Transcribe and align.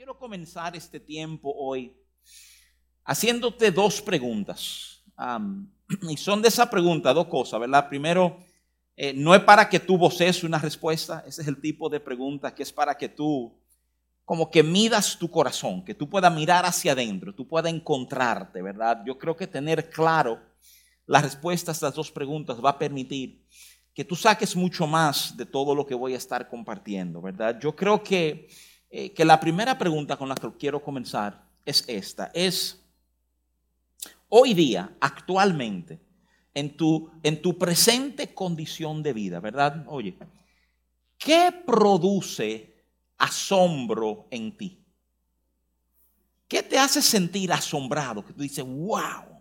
quiero 0.00 0.16
comenzar 0.16 0.74
este 0.74 0.98
tiempo 0.98 1.52
hoy 1.54 1.94
haciéndote 3.04 3.70
dos 3.70 4.00
preguntas. 4.00 5.04
y 6.08 6.16
son 6.16 6.40
de 6.40 6.48
esa 6.48 6.70
pregunta 6.70 7.12
dos 7.12 7.26
cosas, 7.26 7.60
¿verdad? 7.60 7.86
Primero, 7.86 8.38
eh, 8.96 9.12
no 9.12 9.34
es 9.34 9.42
para 9.42 9.68
que 9.68 9.78
tú 9.78 9.98
voces 9.98 10.42
una 10.42 10.58
respuesta, 10.58 11.22
ese 11.26 11.42
es 11.42 11.48
el 11.48 11.60
tipo 11.60 11.90
de 11.90 12.00
pregunta 12.00 12.54
que 12.54 12.62
es 12.62 12.72
para 12.72 12.96
que 12.96 13.10
tú 13.10 13.54
como 14.24 14.50
que 14.50 14.62
midas 14.62 15.18
tu 15.18 15.30
corazón, 15.30 15.84
que 15.84 15.94
tú 15.94 16.08
puedas 16.08 16.34
mirar 16.34 16.64
hacia 16.64 16.92
adentro, 16.92 17.34
tú 17.34 17.46
puedas 17.46 17.70
encontrarte, 17.70 18.62
¿verdad? 18.62 19.02
Yo 19.04 19.18
creo 19.18 19.36
que 19.36 19.46
tener 19.46 19.90
claro 19.90 20.40
la 21.04 21.20
respuesta 21.20 21.72
a 21.72 21.74
estas 21.74 21.94
dos 21.94 22.10
preguntas 22.10 22.56
va 22.64 22.70
a 22.70 22.78
permitir 22.78 23.44
que 23.92 24.06
tú 24.06 24.16
saques 24.16 24.56
mucho 24.56 24.86
más 24.86 25.36
de 25.36 25.44
todo 25.44 25.74
lo 25.74 25.86
que 25.86 25.94
voy 25.94 26.14
a 26.14 26.16
estar 26.16 26.48
compartiendo, 26.48 27.20
¿verdad? 27.20 27.60
Yo 27.60 27.76
creo 27.76 28.02
que 28.02 28.48
eh, 28.92 29.12
que 29.12 29.24
la 29.24 29.38
primera 29.38 29.78
pregunta 29.78 30.16
con 30.16 30.28
la 30.28 30.34
que 30.34 30.50
quiero 30.58 30.82
comenzar 30.82 31.46
es 31.64 31.84
esta. 31.86 32.30
Es, 32.34 32.84
hoy 34.28 34.52
día, 34.52 34.96
actualmente, 35.00 36.00
en 36.52 36.76
tu, 36.76 37.08
en 37.22 37.40
tu 37.40 37.56
presente 37.56 38.34
condición 38.34 39.00
de 39.04 39.12
vida, 39.12 39.38
¿verdad? 39.38 39.84
Oye, 39.86 40.18
¿qué 41.16 41.52
produce 41.64 42.84
asombro 43.16 44.26
en 44.32 44.56
ti? 44.56 44.84
¿Qué 46.48 46.64
te 46.64 46.76
hace 46.76 47.00
sentir 47.00 47.52
asombrado? 47.52 48.24
Que 48.24 48.32
tú 48.32 48.42
dices, 48.42 48.64
wow. 48.64 49.40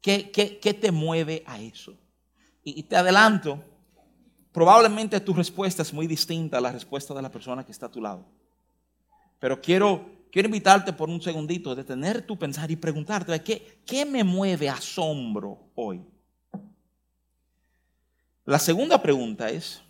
¿Qué, 0.00 0.30
qué, 0.30 0.72
te 0.72 0.90
mueve 0.90 1.44
a 1.46 1.60
eso? 1.60 1.98
y 2.62 2.82
te 2.84 2.96
adelanto, 2.96 3.62
Probablemente 4.52 5.20
tu 5.20 5.32
respuesta 5.32 5.82
es 5.82 5.92
muy 5.92 6.06
distinta 6.06 6.58
a 6.58 6.60
la 6.60 6.72
respuesta 6.72 7.14
de 7.14 7.22
la 7.22 7.30
persona 7.30 7.64
que 7.64 7.72
está 7.72 7.86
a 7.86 7.90
tu 7.90 8.00
lado. 8.00 8.26
Pero 9.38 9.60
quiero, 9.60 10.10
quiero 10.30 10.48
invitarte 10.48 10.92
por 10.92 11.08
un 11.08 11.22
segundito 11.22 11.70
a 11.70 11.74
detener 11.74 12.26
tu 12.26 12.38
pensar 12.38 12.70
y 12.70 12.76
preguntarte, 12.76 13.40
¿qué, 13.42 13.80
¿qué 13.86 14.04
me 14.04 14.24
mueve 14.24 14.68
asombro 14.68 15.70
hoy? 15.74 16.02
La 18.44 18.58
segunda 18.58 19.00
pregunta 19.00 19.48
es, 19.48 19.80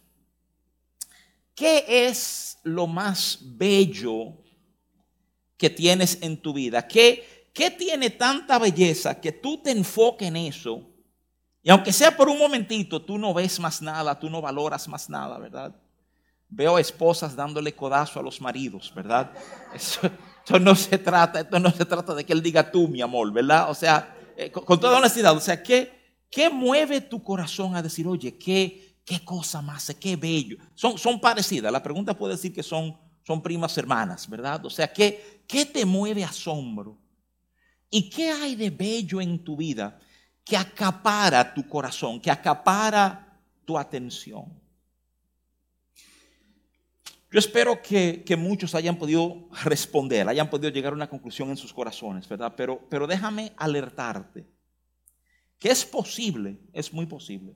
¿qué 1.55 1.84
es 1.89 2.58
lo 2.62 2.86
más 2.86 3.39
bello 3.42 4.34
que 5.56 5.70
tienes 5.70 6.19
en 6.20 6.36
tu 6.36 6.52
vida? 6.52 6.86
¿Qué, 6.86 7.48
¿Qué 7.55 7.70
tiene 7.70 8.11
tanta 8.11 8.58
belleza 8.58 9.19
que 9.19 9.33
tú 9.33 9.62
te 9.62 9.70
enfoques 9.70 10.28
en 10.28 10.36
eso 10.36 10.89
y 11.62 11.70
aunque 11.70 11.92
sea 11.92 12.16
por 12.16 12.28
un 12.28 12.39
momentito, 12.39 13.03
tú 13.03 13.19
no 13.19 13.34
ves 13.34 13.61
más 13.61 13.83
nada, 13.83 14.19
tú 14.19 14.30
no 14.30 14.41
valoras 14.41 14.89
más 14.89 15.11
nada, 15.11 15.39
¿verdad? 15.39 15.75
Veo 16.48 16.78
esposas 16.78 17.36
dándole 17.36 17.75
codazo 17.75 18.19
a 18.19 18.22
los 18.22 18.41
maridos, 18.41 18.92
¿verdad? 18.94 19.30
Eso, 19.75 20.11
no 20.58 20.75
se 20.75 20.98
trata, 20.98 21.41
esto 21.41 21.61
no 21.61 21.70
se 21.70 21.84
trata 21.84 22.14
de 22.14 22.25
que 22.25 22.33
él 22.33 22.42
diga 22.42 22.72
tú, 22.72 22.89
mi 22.89 23.00
amor, 23.02 23.33
¿verdad? 23.33 23.70
O 23.70 23.75
sea, 23.75 24.17
eh, 24.36 24.50
con, 24.50 24.80
toda 24.80 24.98
honestidad, 24.98 25.36
o 25.36 25.41
sea, 25.41 25.62
¿qué, 25.62 26.17
¿qué 26.28 26.50
mueve 26.50 27.02
tu 27.02 27.22
corazón 27.22 27.77
a 27.77 27.83
decir, 27.83 28.06
oye, 28.08 28.36
qué, 28.36 28.97
qué 29.05 29.22
cosa 29.24 29.62
más, 29.62 29.95
qué 30.00 30.17
bello? 30.17 30.56
Son, 30.74 30.98
son 30.98 31.20
parecidas, 31.20 31.70
la 31.70 31.83
pregunta 31.83 32.17
puede 32.17 32.34
decir 32.34 32.52
que 32.52 32.64
son, 32.64 32.98
son 33.22 33.42
primas 33.42 33.77
hermanas, 33.78 34.28
¿verdad? 34.28 34.64
O 34.64 34.70
sea, 34.70 34.92
¿qué, 34.92 35.45
¿qué 35.47 35.67
te 35.67 35.84
mueve 35.84 36.24
asombro? 36.24 36.98
¿Y 37.91 38.11
qué 38.11 38.30
hay 38.30 38.56
de 38.56 38.70
bello 38.70 39.20
en 39.20 39.45
tu 39.45 39.56
vida? 39.56 40.00
Que 40.44 40.56
acapara 40.56 41.55
tu 41.55 41.69
corazón, 41.69 42.20
que 42.20 42.30
acapara 42.30 43.38
tu 43.64 43.78
atención. 43.78 44.60
Yo 47.33 47.38
espero 47.38 47.80
que, 47.80 48.24
muchos 48.36 48.74
hayan 48.74 48.96
podido 48.96 49.48
responder, 49.62 50.28
hayan 50.28 50.50
podido 50.50 50.70
llegar 50.70 50.92
a 50.92 50.96
una 50.96 51.08
conclusión 51.08 51.50
en 51.50 51.56
sus 51.56 51.72
corazones, 51.72 52.28
¿verdad? 52.28 52.55
Pero, 52.56 52.80
pero 52.88 53.06
déjame 53.06 53.52
alertarte 53.56 54.46
que 55.61 55.68
es 55.68 55.84
posible, 55.84 56.58
es 56.72 56.92
muy 56.92 57.07
posible, 57.07 57.55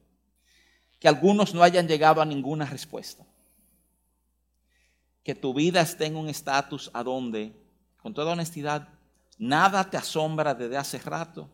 que 1.00 1.08
algunos 1.08 1.54
no 1.54 1.62
hayan 1.62 1.88
llegado 1.88 2.20
a 2.20 2.26
ninguna 2.26 2.66
respuesta. 2.66 3.26
Que 5.24 5.34
tu 5.34 5.54
vida 5.54 5.80
esté 5.80 6.04
en 6.04 6.16
un 6.16 6.28
estatus 6.28 6.90
a 6.92 7.02
donde, 7.02 7.56
con 7.96 8.12
toda 8.12 8.32
honestidad, 8.32 8.88
nada 9.38 9.88
te 9.88 9.96
asombra 9.96 10.54
desde 10.54 10.76
hace 10.76 10.98
rato 10.98 11.50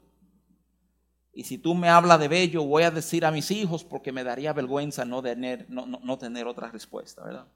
y 1.32 1.44
si 1.44 1.58
tú 1.58 1.74
me 1.74 1.88
hablas 1.88 2.18
de 2.18 2.28
bello, 2.28 2.64
voy 2.64 2.82
a 2.82 2.90
decir 2.90 3.24
a 3.24 3.30
mis 3.30 3.50
hijos 3.50 3.84
porque 3.84 4.10
me 4.12 4.24
daría 4.24 4.52
vergüenza 4.52 5.04
no 5.04 5.22
tener, 5.22 5.66
no, 5.68 6.18
tener 6.18 6.46
otra 6.46 6.70
respuesta, 6.70 7.24
¿verdad? 7.24 7.46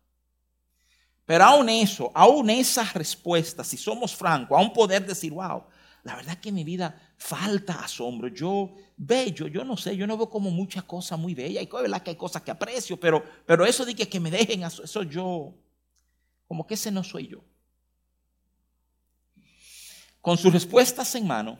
Pero 1.27 1.45
aún 1.45 1.69
eso, 1.69 2.11
aún 2.15 2.51
esa 2.51 2.85
respuesta, 2.93 3.65
si 3.65 3.77
somos 3.77 4.15
francos, 4.15 4.57
aún 4.57 4.73
poder 4.73 5.05
decir, 5.05 5.33
wow, 5.33 5.65
la 6.05 6.17
verdad 6.17 6.39
que 6.39 6.51
en 6.51 6.55
mi 6.55 6.65
vida 6.65 7.15
falta 7.17 7.83
asombro. 7.83 8.29
Yo, 8.29 8.75
bello, 8.97 9.49
yo 9.49 9.65
no 9.65 9.77
sé, 9.77 9.97
yo 9.97 10.07
no 10.07 10.19
veo 10.19 10.29
como 10.29 10.51
muchas 10.51 10.85
cosas 10.85 11.19
muy 11.19 11.35
bellas. 11.35 11.65
Y 11.65 11.67
verdad 11.67 12.03
que 12.03 12.11
hay 12.11 12.17
cosas 12.17 12.43
que 12.43 12.51
aprecio, 12.51 13.01
pero, 13.01 13.25
pero 13.47 13.65
eso 13.65 13.85
de 13.85 13.95
que, 13.95 14.09
que 14.09 14.21
me 14.21 14.31
dejen, 14.31 14.63
eso 14.63 15.03
yo, 15.03 15.55
como 16.47 16.67
que 16.67 16.75
ese 16.75 16.93
no 16.93 17.03
soy 17.03 17.29
yo. 17.29 17.43
Con 20.21 20.37
sus 20.37 20.53
respuestas 20.53 21.15
en 21.15 21.27
mano, 21.27 21.59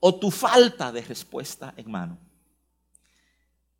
o 0.00 0.18
tu 0.18 0.30
falta 0.30 0.90
de 0.90 1.02
respuesta 1.02 1.74
en 1.76 1.90
mano. 1.90 2.18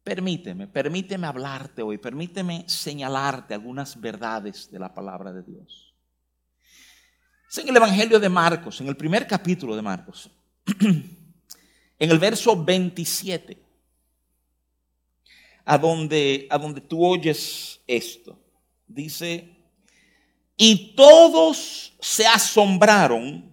Permíteme, 0.04 0.66
permíteme 0.66 1.26
hablarte 1.26 1.82
hoy, 1.82 1.98
permíteme 1.98 2.64
señalarte 2.68 3.54
algunas 3.54 4.00
verdades 4.00 4.70
de 4.70 4.78
la 4.78 4.92
palabra 4.92 5.32
de 5.32 5.42
Dios. 5.42 5.94
Es 7.50 7.58
en 7.58 7.68
el 7.68 7.76
Evangelio 7.76 8.20
de 8.20 8.28
Marcos, 8.28 8.80
en 8.80 8.88
el 8.88 8.96
primer 8.96 9.26
capítulo 9.26 9.74
de 9.74 9.82
Marcos, 9.82 10.30
en 10.78 12.10
el 12.10 12.18
verso 12.18 12.64
27, 12.64 13.62
a 15.64 15.78
donde, 15.78 16.46
a 16.50 16.58
donde 16.58 16.80
tú 16.80 17.04
oyes 17.04 17.80
esto. 17.86 18.38
Dice, 18.86 19.56
y 20.56 20.94
todos 20.94 21.94
se 22.00 22.26
asombraron 22.26 23.49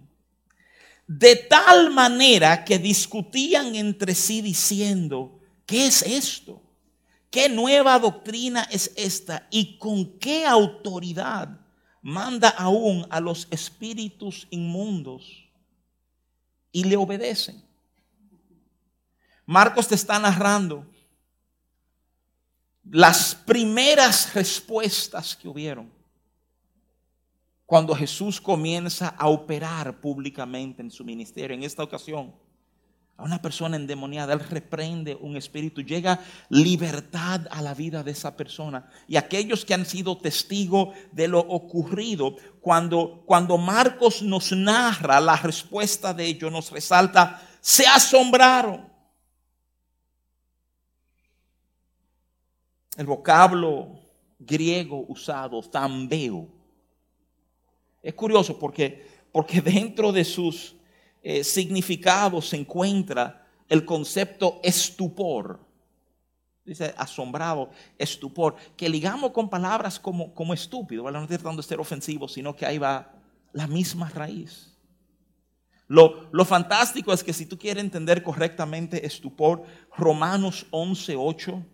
de 1.08 1.36
tal 1.36 1.90
manera 1.90 2.66
que 2.66 2.78
discutían 2.78 3.74
entre 3.74 4.14
sí 4.14 4.42
diciendo, 4.42 5.40
¿qué 5.64 5.86
es 5.86 6.02
esto? 6.02 6.62
¿Qué 7.30 7.48
nueva 7.48 7.98
doctrina 7.98 8.68
es 8.70 8.92
esta? 8.94 9.48
¿Y 9.50 9.78
con 9.78 10.18
qué 10.18 10.44
autoridad 10.44 11.60
manda 12.02 12.50
aún 12.50 13.06
a 13.08 13.20
los 13.20 13.48
espíritus 13.50 14.46
inmundos 14.50 15.48
y 16.72 16.84
le 16.84 16.96
obedecen? 16.98 17.64
Marcos 19.46 19.88
te 19.88 19.94
está 19.94 20.18
narrando 20.18 20.86
las 22.84 23.34
primeras 23.34 24.34
respuestas 24.34 25.34
que 25.34 25.48
hubieron 25.48 25.97
cuando 27.68 27.94
Jesús 27.94 28.40
comienza 28.40 29.08
a 29.08 29.28
operar 29.28 30.00
públicamente 30.00 30.80
en 30.80 30.90
su 30.90 31.04
ministerio. 31.04 31.54
En 31.54 31.62
esta 31.62 31.82
ocasión, 31.82 32.34
a 33.14 33.24
una 33.24 33.42
persona 33.42 33.76
endemoniada, 33.76 34.32
Él 34.32 34.40
reprende 34.40 35.14
un 35.14 35.36
espíritu, 35.36 35.82
llega 35.82 36.18
libertad 36.48 37.42
a 37.50 37.60
la 37.60 37.74
vida 37.74 38.02
de 38.02 38.12
esa 38.12 38.34
persona. 38.38 38.90
Y 39.06 39.16
aquellos 39.16 39.66
que 39.66 39.74
han 39.74 39.84
sido 39.84 40.16
testigos 40.16 40.96
de 41.12 41.28
lo 41.28 41.40
ocurrido, 41.40 42.36
cuando, 42.62 43.22
cuando 43.26 43.58
Marcos 43.58 44.22
nos 44.22 44.50
narra 44.52 45.20
la 45.20 45.36
respuesta 45.36 46.14
de 46.14 46.24
ellos, 46.24 46.50
nos 46.50 46.70
resalta, 46.70 47.42
se 47.60 47.86
asombraron. 47.86 48.88
El 52.96 53.04
vocablo 53.04 54.00
griego 54.38 55.04
usado, 55.06 55.60
tambeo, 55.60 56.57
es 58.02 58.14
curioso 58.14 58.58
porque, 58.58 59.06
porque 59.32 59.60
dentro 59.62 60.12
de 60.12 60.24
sus 60.24 60.76
eh, 61.22 61.44
significados 61.44 62.48
se 62.48 62.56
encuentra 62.56 63.46
el 63.68 63.84
concepto 63.84 64.60
estupor. 64.62 65.60
Dice 66.64 66.94
asombrado, 66.98 67.70
estupor, 67.96 68.56
que 68.76 68.88
ligamos 68.88 69.32
con 69.32 69.48
palabras 69.48 69.98
como, 69.98 70.34
como 70.34 70.52
estúpido, 70.52 71.10
no 71.10 71.22
estoy 71.22 71.38
tratando 71.38 71.62
de 71.62 71.68
ser 71.68 71.80
ofensivo, 71.80 72.28
sino 72.28 72.54
que 72.54 72.66
ahí 72.66 72.76
va 72.76 73.14
la 73.52 73.66
misma 73.66 74.10
raíz. 74.10 74.76
Lo, 75.86 76.28
lo, 76.30 76.44
fantástico 76.44 77.14
es 77.14 77.24
que 77.24 77.32
si 77.32 77.46
tú 77.46 77.58
quieres 77.58 77.82
entender 77.82 78.22
correctamente 78.22 79.06
estupor, 79.06 79.62
Romanos 79.96 80.66
11.8 80.70 81.64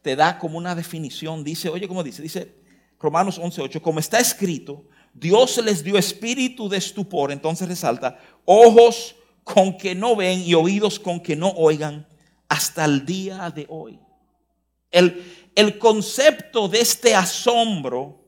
te 0.00 0.16
da 0.16 0.38
como 0.38 0.56
una 0.56 0.74
definición. 0.74 1.44
Dice, 1.44 1.68
oye, 1.68 1.86
¿cómo 1.86 2.02
dice? 2.02 2.22
Dice 2.22 2.54
Romanos 2.98 3.38
11.8, 3.38 3.82
como 3.82 4.00
está 4.00 4.18
escrito, 4.18 4.86
Dios 5.18 5.58
les 5.58 5.82
dio 5.82 5.98
espíritu 5.98 6.68
de 6.68 6.78
estupor, 6.78 7.32
entonces 7.32 7.68
resalta, 7.68 8.18
ojos 8.44 9.16
con 9.44 9.76
que 9.76 9.94
no 9.94 10.14
ven 10.14 10.42
y 10.42 10.54
oídos 10.54 10.98
con 10.98 11.20
que 11.20 11.34
no 11.34 11.50
oigan 11.50 12.06
hasta 12.48 12.84
el 12.84 13.04
día 13.04 13.50
de 13.50 13.66
hoy. 13.68 13.98
El, 14.90 15.50
el 15.54 15.78
concepto 15.78 16.68
de 16.68 16.80
este 16.80 17.14
asombro 17.14 18.18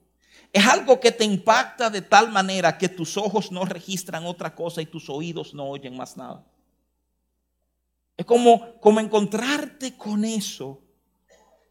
Es 0.53 0.67
algo 0.67 0.99
que 0.99 1.13
te 1.13 1.25
impacta 1.25 1.91
de 1.91 2.03
tal 2.03 2.33
manera 2.33 2.77
que 2.77 2.89
tus 2.89 3.17
ojos 3.17 3.53
no 3.53 3.65
registran 3.65 4.27
otra 4.27 4.55
cosa 4.55 4.83
y 4.83 4.87
tus 4.87 5.09
oídos 5.09 5.55
no 5.55 5.69
oyen 5.69 5.97
más 5.97 6.17
nada. 6.17 6.45
Es 8.17 8.27
como, 8.27 8.79
como 8.81 8.99
encontrarte 8.99 9.97
con 9.97 10.25
eso 10.25 10.83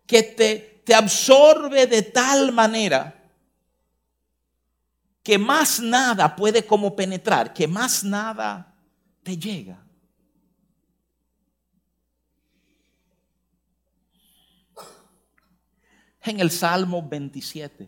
que 0.07 0.23
te, 0.23 0.81
te 0.85 0.95
absorbe 0.95 1.87
de 1.87 2.01
tal 2.03 2.53
manera 2.53 3.18
que 5.29 5.37
más 5.37 5.79
nada 5.79 6.35
puede 6.35 6.65
como 6.65 6.95
penetrar, 6.95 7.53
que 7.53 7.67
más 7.67 8.03
nada 8.03 8.75
te 9.21 9.37
llega. 9.37 9.79
En 16.23 16.39
el 16.39 16.49
Salmo 16.49 17.07
27, 17.07 17.87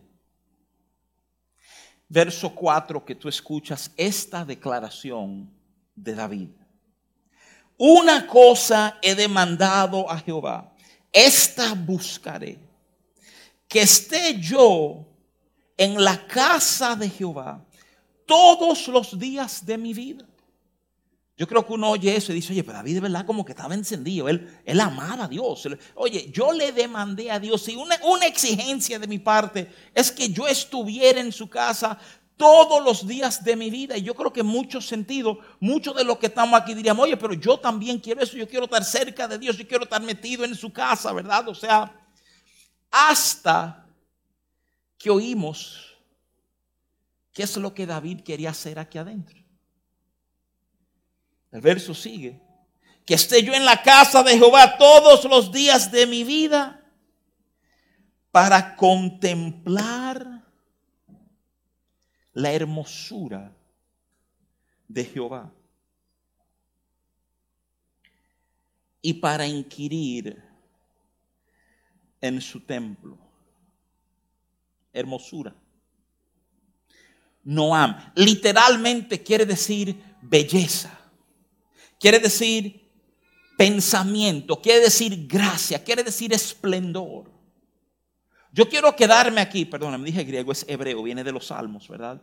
verso 2.08 2.54
4, 2.54 3.04
que 3.04 3.16
tú 3.16 3.28
escuchas 3.28 3.90
esta 3.96 4.44
declaración 4.44 5.52
de 5.96 6.14
David. 6.14 6.50
Una 7.76 8.24
cosa 8.24 9.00
he 9.02 9.16
demandado 9.16 10.08
a 10.08 10.16
Jehová, 10.16 10.72
esta 11.10 11.74
buscaré, 11.74 12.60
que 13.66 13.80
esté 13.80 14.38
yo 14.38 15.11
en 15.76 16.02
la 16.02 16.26
casa 16.26 16.96
de 16.96 17.08
Jehová 17.08 17.64
todos 18.26 18.88
los 18.88 19.18
días 19.18 19.64
de 19.64 19.78
mi 19.78 19.94
vida. 19.94 20.26
Yo 21.36 21.48
creo 21.48 21.66
que 21.66 21.72
uno 21.72 21.90
oye 21.90 22.14
eso 22.14 22.30
y 22.30 22.36
dice, 22.36 22.52
oye, 22.52 22.62
pero 22.62 22.76
David 22.78 22.94
de 22.94 23.00
verdad 23.00 23.26
como 23.26 23.44
que 23.44 23.52
estaba 23.52 23.74
encendido, 23.74 24.28
él, 24.28 24.60
él 24.64 24.80
amaba 24.80 25.24
a 25.24 25.28
Dios. 25.28 25.66
Oye, 25.94 26.30
yo 26.30 26.52
le 26.52 26.72
demandé 26.72 27.30
a 27.30 27.40
Dios 27.40 27.66
y 27.68 27.74
una, 27.74 27.98
una 28.04 28.26
exigencia 28.26 28.98
de 28.98 29.06
mi 29.06 29.18
parte 29.18 29.68
es 29.94 30.12
que 30.12 30.28
yo 30.28 30.46
estuviera 30.46 31.20
en 31.20 31.32
su 31.32 31.48
casa 31.48 31.98
todos 32.36 32.82
los 32.84 33.06
días 33.06 33.42
de 33.42 33.56
mi 33.56 33.70
vida. 33.70 33.96
Y 33.96 34.02
yo 34.02 34.14
creo 34.14 34.32
que 34.32 34.40
en 34.40 34.46
muchos 34.46 34.86
sentidos, 34.86 35.38
muchos 35.58 35.96
de 35.96 36.04
los 36.04 36.18
que 36.18 36.26
estamos 36.26 36.60
aquí 36.60 36.74
diríamos, 36.74 37.04
oye, 37.04 37.16
pero 37.16 37.34
yo 37.34 37.58
también 37.58 37.98
quiero 37.98 38.20
eso, 38.20 38.36
yo 38.36 38.48
quiero 38.48 38.64
estar 38.66 38.84
cerca 38.84 39.26
de 39.26 39.38
Dios, 39.38 39.56
yo 39.56 39.66
quiero 39.66 39.84
estar 39.84 40.02
metido 40.02 40.44
en 40.44 40.54
su 40.54 40.72
casa, 40.72 41.12
¿verdad? 41.12 41.48
O 41.48 41.54
sea, 41.54 41.92
hasta 42.90 43.81
que 45.02 45.10
oímos 45.10 45.98
qué 47.32 47.42
es 47.42 47.56
lo 47.56 47.74
que 47.74 47.86
David 47.86 48.20
quería 48.20 48.50
hacer 48.50 48.78
aquí 48.78 48.98
adentro. 48.98 49.36
El 51.50 51.60
verso 51.60 51.92
sigue, 51.92 52.40
que 53.04 53.14
esté 53.14 53.42
yo 53.42 53.52
en 53.52 53.64
la 53.64 53.82
casa 53.82 54.22
de 54.22 54.38
Jehová 54.38 54.78
todos 54.78 55.24
los 55.24 55.50
días 55.50 55.90
de 55.90 56.06
mi 56.06 56.22
vida 56.22 56.88
para 58.30 58.76
contemplar 58.76 60.44
la 62.32 62.52
hermosura 62.52 63.52
de 64.86 65.04
Jehová 65.04 65.52
y 69.02 69.14
para 69.14 69.48
inquirir 69.48 70.40
en 72.20 72.40
su 72.40 72.60
templo 72.60 73.21
hermosura. 74.92 75.54
Noam 77.44 78.12
literalmente 78.14 79.22
quiere 79.22 79.44
decir 79.44 79.96
belleza, 80.20 80.96
quiere 81.98 82.20
decir 82.20 82.82
pensamiento, 83.56 84.60
quiere 84.60 84.80
decir 84.80 85.26
gracia, 85.26 85.82
quiere 85.82 86.04
decir 86.04 86.32
esplendor. 86.32 87.30
Yo 88.52 88.68
quiero 88.68 88.94
quedarme 88.94 89.40
aquí, 89.40 89.64
perdón, 89.64 89.98
me 90.00 90.06
dije 90.06 90.24
griego, 90.24 90.52
es 90.52 90.64
hebreo, 90.68 91.02
viene 91.02 91.24
de 91.24 91.32
los 91.32 91.46
salmos, 91.46 91.88
¿verdad? 91.88 92.22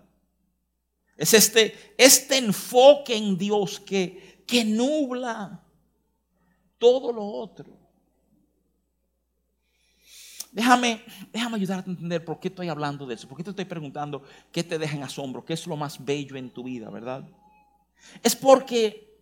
Es 1.17 1.33
este, 1.33 1.93
este 1.97 2.37
enfoque 2.37 3.15
en 3.15 3.37
Dios 3.37 3.79
que, 3.79 4.43
que 4.47 4.63
nubla 4.63 5.63
todo 6.77 7.11
lo 7.11 7.25
otro. 7.25 7.78
Déjame, 10.69 11.03
déjame 11.33 11.55
ayudarte 11.55 11.89
a 11.89 11.93
entender 11.93 12.23
por 12.23 12.39
qué 12.39 12.49
estoy 12.49 12.69
hablando 12.69 13.07
de 13.07 13.15
eso, 13.15 13.27
por 13.27 13.35
qué 13.35 13.43
te 13.43 13.49
estoy 13.49 13.65
preguntando 13.65 14.21
qué 14.51 14.63
te 14.63 14.77
deja 14.77 14.95
en 14.95 15.01
asombro, 15.01 15.43
qué 15.43 15.53
es 15.53 15.65
lo 15.65 15.75
más 15.75 16.05
bello 16.05 16.35
en 16.35 16.51
tu 16.51 16.61
vida, 16.61 16.91
¿verdad? 16.91 17.27
Es 18.21 18.35
porque 18.35 19.17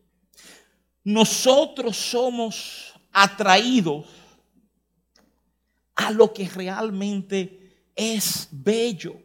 nosotros 1.05 1.95
somos 1.95 2.93
atraídos 3.13 4.07
a 5.95 6.11
lo 6.11 6.33
que 6.33 6.49
realmente 6.49 7.87
es 7.95 8.49
bello. 8.51 9.15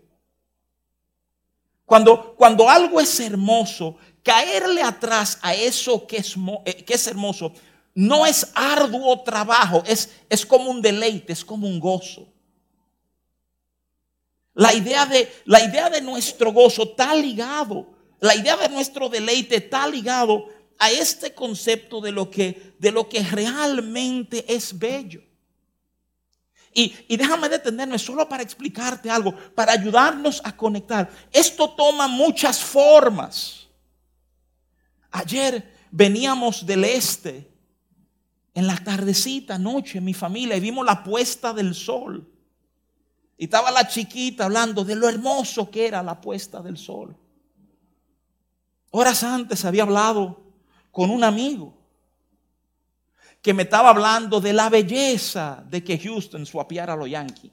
Cuando, 1.85 2.37
cuando 2.37 2.71
algo 2.71 3.01
es 3.01 3.19
hermoso, 3.19 3.97
caerle 4.23 4.81
atrás 4.81 5.41
a 5.43 5.55
eso 5.55 6.07
que 6.07 6.19
es, 6.19 6.37
eh, 6.67 6.85
que 6.85 6.95
es 6.95 7.05
hermoso 7.09 7.53
no 7.95 8.27
es 8.27 8.51
arduo 8.55 9.23
trabajo, 9.23 9.83
es, 9.87 10.11
es 10.29 10.47
como 10.47 10.71
un 10.71 10.81
deleite, 10.81 11.33
es 11.33 11.45
como 11.45 11.67
un 11.67 11.79
gozo. 11.79 12.29
La 14.55 14.75
idea, 14.75 15.07
de, 15.07 15.33
la 15.47 15.63
idea 15.65 15.89
de 15.89 16.01
nuestro 16.01 16.53
gozo 16.53 16.83
está 16.83 17.15
ligado, 17.15 17.87
la 18.21 18.35
idea 18.35 18.57
de 18.57 18.69
nuestro 18.69 19.09
deleite 19.09 19.57
está 19.57 19.87
ligado 19.87 20.47
a 20.79 20.91
este 20.91 21.35
concepto 21.35 22.01
de 22.01 22.13
lo 22.13 22.31
que, 22.31 22.75
de 22.79 22.93
lo 22.93 23.09
que 23.09 23.23
realmente 23.23 24.45
es 24.53 24.79
bello. 24.79 25.23
Y, 26.75 26.95
y, 27.07 27.19
déjame 27.19 27.51
detenerme 27.51 27.99
solo 27.99 28.27
para 28.27 28.43
explicarte 28.43 29.11
algo, 29.11 29.37
para 29.55 29.73
ayudarnos 29.73 30.41
a 30.43 30.57
conectar. 30.57 31.11
Esto 31.31 31.69
toma 31.71 32.09
muchas 32.09 32.59
formas. 32.59 33.69
Ayer 35.11 35.71
veníamos 35.91 36.65
del 36.65 36.85
este 36.85 37.52
en 38.55 38.67
la 38.67 38.77
tardecita, 38.77 39.59
noche, 39.59 40.01
mi 40.01 40.15
familia, 40.15 40.57
y 40.57 40.61
vimos 40.61 40.85
la 40.85 41.03
puesta 41.03 41.53
del 41.53 41.75
sol. 41.75 42.29
Y 43.39 43.45
estaba 43.45 43.71
la 43.71 43.89
chiquita 43.89 44.45
hablando 44.45 44.85
de 44.85 44.95
lo 44.95 45.09
hermoso 45.09 45.71
que 45.71 45.87
era 45.87 46.03
la 46.03 46.21
puesta 46.21 46.61
del 46.61 46.77
sol. 46.77 47.17
Horas 48.91 49.23
antes 49.23 49.65
había 49.65 49.85
hablado 49.85 50.43
con 50.91 51.11
un 51.11 51.25
amigo 51.25 51.75
que 53.41 53.55
me 53.55 53.65
estaba 53.65 53.91
hablando 53.91 54.41
de 54.41 54.53
la 54.53 54.69
belleza 54.69 55.65
de 55.69 55.83
que 55.83 55.99
Houston 55.99 56.47
suapiara 56.47 56.93
a 56.93 56.97
los 56.97 57.11
Yankees. 57.11 57.51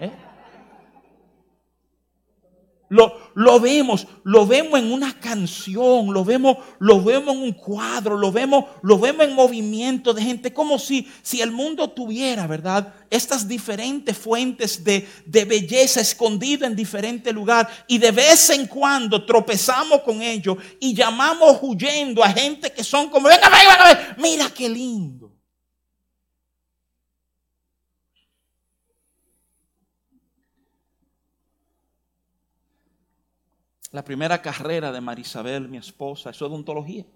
¿Eh? 0.00 0.10
Lo, 3.34 3.58
vemos, 3.58 4.06
lo 4.22 4.46
vemos 4.46 4.78
en 4.78 4.92
una 4.92 5.18
canción, 5.18 6.12
lo 6.12 6.24
vemos, 6.24 6.58
lo 6.78 7.02
vemos 7.02 7.34
en 7.34 7.42
un 7.42 7.52
cuadro, 7.52 8.16
lo 8.16 8.30
vemos, 8.30 8.66
lo 8.82 8.98
vemos 8.98 9.26
en 9.26 9.34
movimiento 9.34 10.14
de 10.14 10.22
gente, 10.22 10.52
como 10.52 10.78
si, 10.78 11.10
si 11.20 11.40
el 11.40 11.50
mundo 11.50 11.90
tuviera, 11.90 12.46
¿verdad? 12.46 12.94
Estas 13.10 13.48
diferentes 13.48 14.16
fuentes 14.16 14.84
de, 14.84 15.08
de 15.26 15.44
belleza 15.44 16.00
escondidas 16.00 16.70
en 16.70 16.76
diferente 16.76 17.32
lugar 17.32 17.68
y 17.88 17.98
de 17.98 18.12
vez 18.12 18.50
en 18.50 18.66
cuando 18.68 19.24
tropezamos 19.26 20.02
con 20.02 20.22
ellos 20.22 20.56
y 20.78 20.94
llamamos 20.94 21.58
huyendo 21.62 22.22
a 22.22 22.30
gente 22.30 22.72
que 22.72 22.84
son 22.84 23.08
como, 23.08 23.28
venga, 23.28 23.48
venga, 23.48 23.84
venga, 23.84 24.16
mira 24.18 24.50
qué 24.54 24.68
lindo. 24.68 25.33
La 33.94 34.04
primera 34.04 34.42
carrera 34.42 34.90
de 34.90 35.00
Marisabel, 35.00 35.68
mi 35.68 35.76
esposa, 35.76 36.30
eso 36.30 36.44
es 36.44 36.50
odontología. 36.50 37.06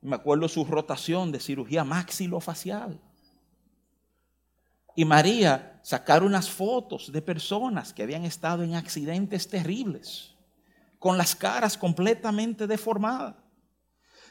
Me 0.00 0.16
acuerdo 0.16 0.48
su 0.48 0.64
rotación 0.64 1.30
de 1.30 1.38
cirugía 1.38 1.84
maxilofacial. 1.84 3.00
Y 4.96 5.04
María 5.04 5.78
sacar 5.84 6.24
unas 6.24 6.50
fotos 6.50 7.12
de 7.12 7.22
personas 7.22 7.92
que 7.92 8.02
habían 8.02 8.24
estado 8.24 8.64
en 8.64 8.74
accidentes 8.74 9.46
terribles, 9.48 10.34
con 10.98 11.16
las 11.16 11.36
caras 11.36 11.78
completamente 11.78 12.66
deformadas. 12.66 13.36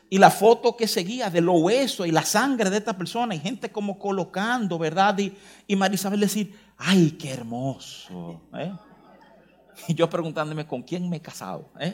Y 0.10 0.18
la 0.18 0.30
foto 0.30 0.76
que 0.76 0.90
seguía 0.90 1.30
de 1.30 1.40
lo 1.40 1.54
hueso 1.54 2.06
y 2.06 2.12
la 2.12 2.24
sangre 2.24 2.70
de 2.70 2.80
esta 2.80 2.98
persona, 2.98 3.34
y 3.34 3.40
gente 3.40 3.72
como 3.72 3.98
colocando, 3.98 4.78
¿verdad? 4.78 5.18
Y, 5.20 5.38
y 5.68 5.78
Marisabel 5.78 6.20
decir, 6.20 6.54
ay, 6.76 7.12
qué 7.12 7.32
hermoso. 7.32 8.42
¿eh? 8.56 8.74
Y 9.88 9.94
yo 9.96 10.10
preguntándome 10.10 10.66
con 10.66 10.84
quién 10.84 11.10
me 11.10 11.18
he 11.18 11.22
casado. 11.22 11.72
¿eh? 11.80 11.94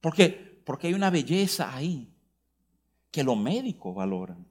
Porque, 0.00 0.62
porque 0.64 0.88
hay 0.88 0.94
una 0.94 1.10
belleza 1.10 1.74
ahí 1.74 2.12
que 3.10 3.22
los 3.22 3.36
médicos 3.36 3.94
valoran. 3.94 4.46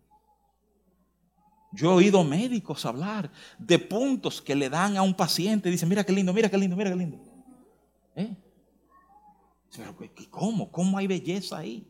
Yo 1.73 1.91
he 1.91 1.95
oído 1.95 2.23
médicos 2.23 2.85
hablar 2.85 3.31
de 3.57 3.79
puntos 3.79 4.41
que 4.41 4.55
le 4.55 4.69
dan 4.69 4.97
a 4.97 5.01
un 5.01 5.13
paciente. 5.13 5.69
Dicen, 5.69 5.87
mira 5.87 6.03
qué 6.03 6.11
lindo, 6.11 6.33
mira 6.33 6.49
qué 6.49 6.57
lindo, 6.57 6.75
mira 6.75 6.89
qué 6.89 6.95
lindo. 6.97 7.17
¿Eh? 8.15 8.35
Pero, 9.75 9.95
¿cómo? 10.29 10.69
¿Cómo 10.69 10.97
hay 10.97 11.07
belleza 11.07 11.59
ahí? 11.59 11.87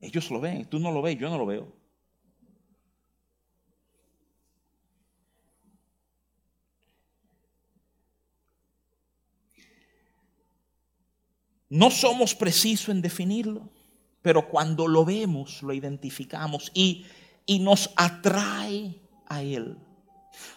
Ellos 0.00 0.28
lo 0.30 0.40
ven, 0.40 0.66
tú 0.66 0.80
no 0.80 0.90
lo 0.90 1.00
ves, 1.00 1.16
yo 1.16 1.30
no 1.30 1.38
lo 1.38 1.46
veo. 1.46 1.81
No 11.72 11.90
somos 11.90 12.34
precisos 12.34 12.90
en 12.90 13.00
definirlo, 13.00 13.66
pero 14.20 14.46
cuando 14.46 14.86
lo 14.86 15.06
vemos, 15.06 15.62
lo 15.62 15.72
identificamos 15.72 16.70
y, 16.74 17.06
y 17.46 17.60
nos 17.60 17.88
atrae 17.96 19.00
a 19.26 19.42
Él. 19.42 19.78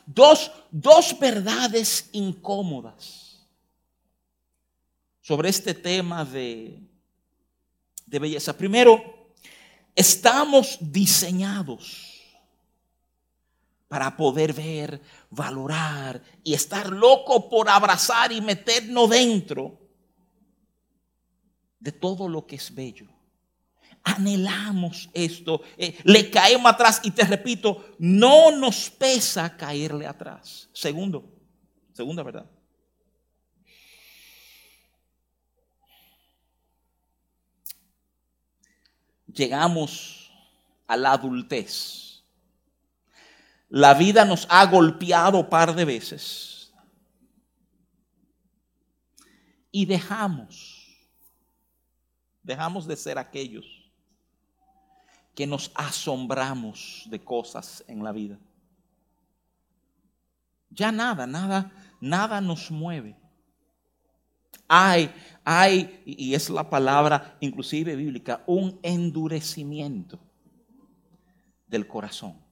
Dos, 0.06 0.52
dos 0.72 1.18
verdades 1.18 2.10
incómodas 2.12 3.48
sobre 5.22 5.48
este 5.48 5.74
tema 5.74 6.26
de, 6.26 6.82
de 8.06 8.20
belleza. 8.20 8.52
Primero, 8.58 9.32
estamos 9.96 10.78
diseñados 10.82 12.26
para 13.88 14.18
poder 14.18 14.52
ver, 14.52 15.02
valorar 15.30 16.22
y 16.44 16.54
estar 16.54 16.90
loco 16.90 17.50
por 17.50 17.70
abrazar 17.70 18.34
y 18.34 18.42
meternos 18.42 19.10
dentro 19.10 19.85
de 21.80 21.92
todo 21.92 22.28
lo 22.28 22.46
que 22.46 22.56
es 22.56 22.74
bello. 22.74 23.08
Anhelamos 24.04 25.10
esto, 25.14 25.62
eh, 25.78 25.98
le 26.04 26.30
caemos 26.30 26.72
atrás 26.72 27.02
y 27.04 27.12
te 27.12 27.24
repito, 27.24 27.96
no 27.98 28.52
nos 28.52 28.90
pesa 28.90 29.58
caerle 29.58 30.06
atrás. 30.06 30.70
Segundo, 30.74 31.34
segunda 31.94 32.22
verdad. 32.24 32.46
Llegamos 39.28 40.32
a 40.88 40.96
la 40.96 41.14
adultez 41.14 42.06
la 43.70 43.94
vida 43.94 44.24
nos 44.24 44.48
ha 44.50 44.66
golpeado 44.68 45.50
par 45.50 45.76
de 45.76 45.84
veces. 45.84 46.74
Y 49.70 49.86
dejamos, 49.86 50.75
dejamos 52.46 52.88
de 52.88 52.96
ser 52.96 53.18
aquellos 53.18 53.66
que 55.34 55.46
nos 55.46 55.72
asombramos 55.76 57.08
de 57.10 57.24
cosas 57.24 57.84
en 57.88 58.04
la 58.04 58.12
vida. 58.12 58.40
Ya 60.70 60.92
nada, 60.92 61.28
nada, 61.28 61.72
nada 62.00 62.40
nos 62.40 62.72
mueve. 62.72 63.18
Hay, 64.68 65.14
hay, 65.44 66.02
y 66.06 66.34
es 66.34 66.50
la 66.50 66.70
palabra 66.70 67.38
inclusive 67.40 67.96
bíblica, 67.96 68.44
un 68.48 68.80
endurecimiento 68.82 70.20
del 71.68 71.88
corazón. 71.88 72.46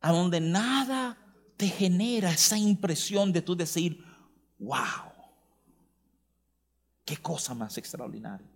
a 0.00 0.12
donde 0.12 0.40
nada 0.40 1.18
te 1.56 1.68
genera 1.68 2.30
esa 2.30 2.56
impresión 2.56 3.32
de 3.32 3.42
tú 3.42 3.56
decir, 3.56 4.04
wow, 4.58 5.12
qué 7.08 7.16
cosa 7.16 7.54
más 7.54 7.78
extraordinaria. 7.78 8.46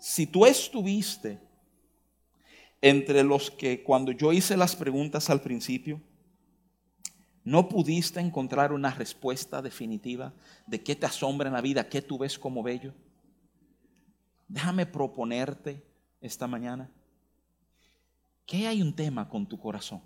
Si 0.00 0.26
tú 0.26 0.46
estuviste 0.46 1.38
entre 2.80 3.22
los 3.22 3.50
que 3.50 3.82
cuando 3.82 4.12
yo 4.12 4.32
hice 4.32 4.56
las 4.56 4.74
preguntas 4.74 5.28
al 5.28 5.42
principio, 5.42 6.00
no 7.44 7.68
pudiste 7.68 8.18
encontrar 8.18 8.72
una 8.72 8.94
respuesta 8.94 9.60
definitiva 9.60 10.32
de 10.66 10.82
qué 10.82 10.96
te 10.96 11.04
asombra 11.04 11.48
en 11.48 11.54
la 11.54 11.60
vida, 11.60 11.86
qué 11.86 12.00
tú 12.00 12.16
ves 12.16 12.38
como 12.38 12.62
bello, 12.62 12.94
déjame 14.48 14.86
proponerte 14.86 15.84
esta 16.22 16.46
mañana 16.46 16.90
que 18.46 18.66
hay 18.66 18.80
un 18.80 18.94
tema 18.94 19.28
con 19.28 19.46
tu 19.46 19.58
corazón. 19.58 20.00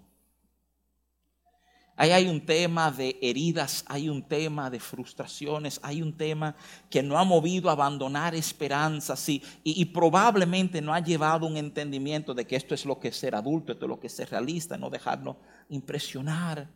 Ahí 1.96 2.10
hay 2.10 2.26
un 2.26 2.40
tema 2.40 2.90
de 2.90 3.18
heridas, 3.20 3.84
hay 3.86 4.08
un 4.08 4.22
tema 4.22 4.70
de 4.70 4.80
frustraciones, 4.80 5.78
hay 5.82 6.00
un 6.00 6.16
tema 6.16 6.56
que 6.88 7.02
no 7.02 7.18
ha 7.18 7.24
movido 7.24 7.68
a 7.68 7.72
abandonar 7.72 8.34
esperanzas 8.34 9.28
y, 9.28 9.42
y, 9.62 9.84
probablemente 9.86 10.80
no 10.80 10.94
ha 10.94 11.00
llevado 11.00 11.46
un 11.46 11.56
entendimiento 11.56 12.32
de 12.32 12.46
que 12.46 12.56
esto 12.56 12.74
es 12.74 12.86
lo 12.86 12.98
que 12.98 13.08
es 13.08 13.16
ser 13.16 13.34
adulto, 13.34 13.72
esto 13.72 13.84
es 13.84 13.88
lo 13.90 14.00
que 14.00 14.06
es 14.06 14.14
ser 14.14 14.30
realista, 14.30 14.78
no 14.78 14.88
dejarnos 14.88 15.36
impresionar 15.68 16.70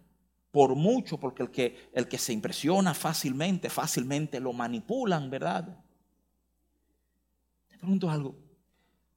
por 0.50 0.74
mucho, 0.74 1.18
porque 1.18 1.42
el 1.42 1.50
que, 1.50 1.90
el 1.94 2.08
que 2.08 2.18
se 2.18 2.34
impresiona 2.34 2.92
fácilmente, 2.92 3.70
fácilmente 3.70 4.38
lo 4.38 4.52
manipulan, 4.52 5.30
¿verdad? 5.30 5.82
Te 7.68 7.78
pregunto 7.78 8.10
algo, 8.10 8.36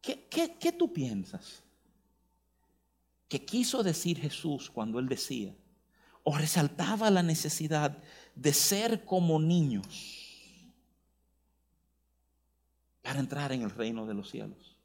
¿qué, 0.02 0.28
qué, 0.30 0.56
qué 0.58 0.72
tú 0.72 0.94
piensas? 0.94 1.64
que 3.30 3.46
quiso 3.46 3.84
decir 3.84 4.20
Jesús 4.20 4.72
cuando 4.72 4.98
él 4.98 5.08
decía 5.08 5.56
o 6.24 6.38
resaltaba 6.38 7.10
la 7.10 7.24
necesidad 7.24 7.98
de 8.36 8.54
ser 8.54 9.06
como 9.06 9.40
niños 9.40 9.86
para 13.02 13.20
entrar 13.20 13.52
en 13.52 13.64
el 13.64 13.72
reino 13.72 14.06
de 14.06 14.14
los 14.14 14.30
cielos. 14.30 14.78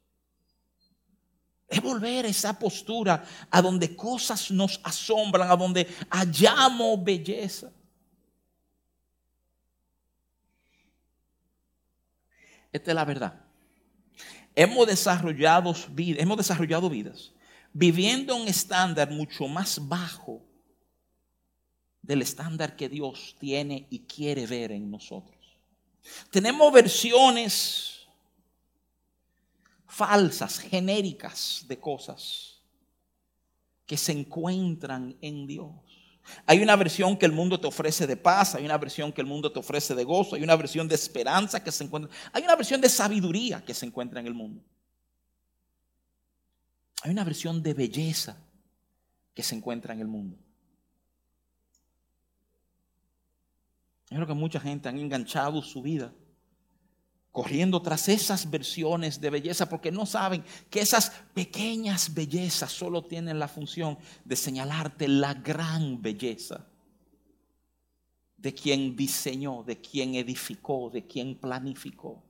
Es 1.67 1.81
volver 1.81 2.25
a 2.25 2.29
esa 2.29 2.57
postura 2.57 3.25
a 3.49 3.61
donde 3.61 3.95
cosas 3.95 4.51
nos 4.51 4.79
asombran, 4.83 5.49
a 5.49 5.55
donde 5.55 5.87
hallamos 6.09 7.03
belleza. 7.03 7.71
Esta 12.71 12.91
es 12.91 12.95
la 12.95 13.05
verdad. 13.05 13.41
Hemos 14.55 14.87
desarrollado, 14.87 15.73
hemos 15.97 16.37
desarrollado 16.37 16.89
vidas 16.89 17.31
viviendo 17.77 18.37
un 18.37 18.47
estándar 18.47 19.11
mucho 19.11 19.49
más 19.49 19.85
bajo 19.85 20.41
del 22.05 22.21
estándar 22.21 22.75
que 22.75 22.87
Dios 22.87 23.35
tiene 23.39 23.87
y 23.89 23.99
quiere 23.99 24.45
ver 24.45 24.71
en 24.71 24.91
nosotros. 24.91 25.35
Tenemos 26.29 26.71
versiones 26.71 28.07
falsas, 29.87 30.59
genéricas 30.59 31.65
de 31.67 31.79
cosas 31.79 32.61
que 33.85 33.97
se 33.97 34.11
encuentran 34.11 35.17
en 35.21 35.47
Dios. 35.47 35.71
Hay 36.45 36.61
una 36.61 36.75
versión 36.75 37.17
que 37.17 37.25
el 37.25 37.31
mundo 37.31 37.59
te 37.59 37.67
ofrece 37.67 38.07
de 38.07 38.17
paz, 38.17 38.55
hay 38.55 38.65
una 38.65 38.77
versión 38.77 39.11
que 39.11 39.21
el 39.21 39.27
mundo 39.27 39.51
te 39.51 39.59
ofrece 39.59 39.93
de 39.93 40.03
gozo, 40.03 40.35
hay 40.35 40.43
una 40.43 40.55
versión 40.55 40.87
de 40.87 40.95
esperanza 40.95 41.63
que 41.63 41.71
se 41.71 41.83
encuentra, 41.83 42.11
hay 42.33 42.43
una 42.43 42.55
versión 42.55 42.81
de 42.81 42.89
sabiduría 42.89 43.63
que 43.63 43.73
se 43.73 43.85
encuentra 43.85 44.19
en 44.19 44.27
el 44.27 44.33
mundo. 44.33 44.63
Hay 47.03 47.11
una 47.11 47.23
versión 47.23 47.61
de 47.61 47.73
belleza 47.73 48.37
que 49.33 49.43
se 49.43 49.55
encuentra 49.55 49.93
en 49.93 50.01
el 50.01 50.07
mundo. 50.07 50.37
Yo 54.09 54.17
creo 54.17 54.27
que 54.27 54.33
mucha 54.33 54.59
gente 54.59 54.87
han 54.87 54.99
enganchado 54.99 55.61
su 55.61 55.81
vida 55.81 56.13
corriendo 57.31 57.81
tras 57.81 58.07
esas 58.07 58.49
versiones 58.49 59.19
de 59.19 59.29
belleza 59.29 59.67
porque 59.67 59.91
no 59.91 60.05
saben 60.05 60.43
que 60.69 60.79
esas 60.79 61.09
pequeñas 61.33 62.13
bellezas 62.13 62.71
solo 62.71 63.03
tienen 63.03 63.39
la 63.39 63.49
función 63.49 63.97
de 64.23 64.35
señalarte 64.37 65.07
la 65.07 65.33
gran 65.33 66.01
belleza 66.01 66.65
de 68.37 68.53
quien 68.53 68.95
diseñó, 68.95 69.63
de 69.63 69.81
quien 69.81 70.15
edificó, 70.15 70.89
de 70.89 71.05
quien 71.05 71.35
planificó. 71.35 72.23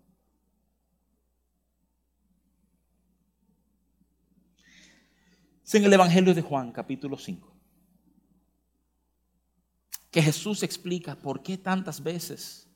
en 5.74 5.84
el 5.84 5.94
Evangelio 5.94 6.34
de 6.34 6.42
Juan, 6.42 6.72
capítulo 6.72 7.18
5, 7.18 7.55
que 10.16 10.22
Jesús 10.22 10.64
explica 10.64 11.14
por 11.14 11.44
qué 11.44 11.58
tantas 11.58 12.02
veces 12.02 12.70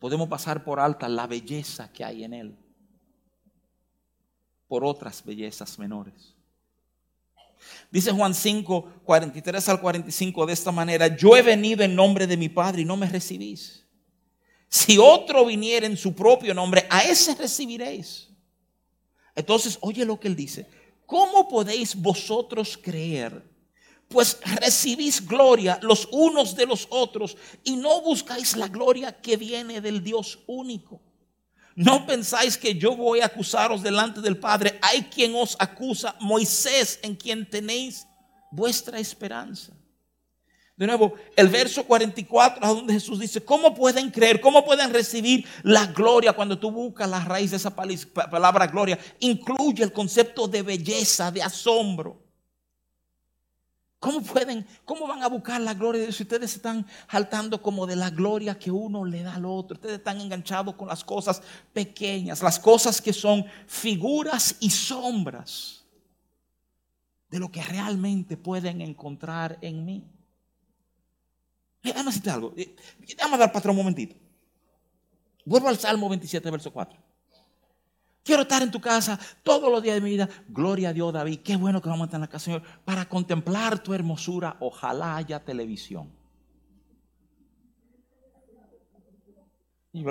podemos 0.00 0.28
pasar 0.28 0.64
por 0.64 0.80
alta 0.80 1.08
la 1.08 1.28
belleza 1.28 1.92
que 1.92 2.02
hay 2.02 2.24
en 2.24 2.34
Él 2.34 2.58
por 4.66 4.84
otras 4.84 5.24
bellezas 5.24 5.78
menores. 5.78 6.34
Dice 7.88 8.10
Juan 8.10 8.34
5, 8.34 9.02
43 9.04 9.68
al 9.68 9.80
45 9.80 10.46
de 10.46 10.52
esta 10.52 10.72
manera, 10.72 11.16
yo 11.16 11.36
he 11.36 11.42
venido 11.42 11.84
en 11.84 11.94
nombre 11.94 12.26
de 12.26 12.36
mi 12.36 12.48
Padre 12.48 12.82
y 12.82 12.84
no 12.84 12.96
me 12.96 13.08
recibís. 13.08 13.86
Si 14.68 14.98
otro 14.98 15.46
viniera 15.46 15.86
en 15.86 15.96
su 15.96 16.16
propio 16.16 16.52
nombre, 16.52 16.84
a 16.90 17.02
ese 17.02 17.32
recibiréis. 17.36 18.28
Entonces, 19.36 19.78
oye 19.82 20.04
lo 20.04 20.18
que 20.18 20.26
él 20.26 20.34
dice. 20.34 20.66
¿cómo 21.06 21.48
podéis 21.48 21.94
vosotros 21.94 22.76
creer? 22.76 23.48
Pues 24.10 24.38
recibís 24.56 25.24
gloria 25.24 25.78
los 25.82 26.08
unos 26.10 26.56
de 26.56 26.66
los 26.66 26.88
otros 26.90 27.36
y 27.62 27.76
no 27.76 28.02
buscáis 28.02 28.56
la 28.56 28.66
gloria 28.66 29.20
que 29.20 29.36
viene 29.36 29.80
del 29.80 30.02
Dios 30.02 30.40
único. 30.48 31.00
No 31.76 32.04
pensáis 32.06 32.58
que 32.58 32.74
yo 32.74 32.96
voy 32.96 33.20
a 33.20 33.26
acusaros 33.26 33.84
delante 33.84 34.20
del 34.20 34.36
Padre. 34.36 34.80
Hay 34.82 35.04
quien 35.04 35.32
os 35.36 35.56
acusa, 35.60 36.16
Moisés, 36.18 36.98
en 37.04 37.14
quien 37.14 37.48
tenéis 37.48 38.04
vuestra 38.50 38.98
esperanza. 38.98 39.72
De 40.76 40.88
nuevo, 40.88 41.14
el 41.36 41.48
verso 41.48 41.84
44, 41.84 42.66
donde 42.66 42.94
Jesús 42.94 43.20
dice, 43.20 43.44
¿cómo 43.44 43.76
pueden 43.76 44.10
creer? 44.10 44.40
¿Cómo 44.40 44.64
pueden 44.64 44.92
recibir 44.92 45.46
la 45.62 45.86
gloria 45.86 46.32
cuando 46.32 46.58
tú 46.58 46.72
buscas 46.72 47.08
la 47.08 47.22
raíz 47.22 47.52
de 47.52 47.58
esa 47.58 47.76
palabra 47.76 48.66
gloria? 48.66 48.98
Incluye 49.20 49.84
el 49.84 49.92
concepto 49.92 50.48
de 50.48 50.62
belleza, 50.62 51.30
de 51.30 51.44
asombro. 51.44 52.29
¿Cómo 54.00 54.22
pueden, 54.22 54.66
cómo 54.86 55.06
van 55.06 55.22
a 55.22 55.28
buscar 55.28 55.60
la 55.60 55.74
gloria 55.74 56.00
de 56.00 56.06
Dios 56.06 56.16
si 56.16 56.22
ustedes 56.22 56.54
están 56.54 56.86
saltando 57.10 57.60
como 57.60 57.86
de 57.86 57.96
la 57.96 58.08
gloria 58.08 58.58
que 58.58 58.70
uno 58.70 59.04
le 59.04 59.22
da 59.22 59.34
al 59.34 59.44
otro? 59.44 59.74
Ustedes 59.74 59.98
están 59.98 60.18
enganchados 60.18 60.74
con 60.74 60.88
las 60.88 61.04
cosas 61.04 61.42
pequeñas, 61.74 62.42
las 62.42 62.58
cosas 62.58 63.02
que 63.02 63.12
son 63.12 63.44
figuras 63.66 64.56
y 64.58 64.70
sombras 64.70 65.84
de 67.28 67.38
lo 67.38 67.52
que 67.52 67.62
realmente 67.62 68.38
pueden 68.38 68.80
encontrar 68.80 69.58
en 69.60 69.84
mí. 69.84 70.02
Déjame 71.82 72.06
decirte 72.06 72.30
algo. 72.30 72.54
Eh, 72.56 72.74
déjame 73.06 73.36
dar 73.36 73.52
patrón 73.52 73.72
un 73.72 73.82
momentito. 73.82 74.16
Vuelvo 75.44 75.68
al 75.68 75.78
Salmo 75.78 76.08
27, 76.08 76.50
verso 76.50 76.72
4. 76.72 77.09
Quiero 78.22 78.42
estar 78.42 78.62
en 78.62 78.70
tu 78.70 78.80
casa 78.80 79.18
todos 79.42 79.70
los 79.70 79.82
días 79.82 79.94
de 79.94 80.00
mi 80.00 80.10
vida. 80.10 80.28
Gloria 80.48 80.90
a 80.90 80.92
Dios, 80.92 81.12
David. 81.12 81.40
Qué 81.40 81.56
bueno 81.56 81.80
que 81.80 81.88
vamos 81.88 82.04
a 82.04 82.06
estar 82.06 82.18
en 82.18 82.22
la 82.22 82.28
casa, 82.28 82.44
Señor, 82.46 82.62
para 82.84 83.06
contemplar 83.06 83.78
tu 83.78 83.94
hermosura. 83.94 84.56
Ojalá 84.60 85.16
haya 85.16 85.42
televisión. 85.42 86.12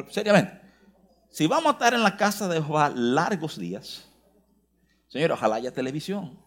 Seriamente, 0.10 0.60
si 1.30 1.48
vamos 1.48 1.68
a 1.68 1.72
estar 1.72 1.94
en 1.94 2.04
la 2.04 2.18
casa 2.18 2.48
de 2.48 2.62
Jehová 2.62 2.90
largos 2.90 3.58
días, 3.58 4.10
Señor, 5.08 5.32
ojalá 5.32 5.56
haya 5.56 5.72
televisión. 5.72 6.38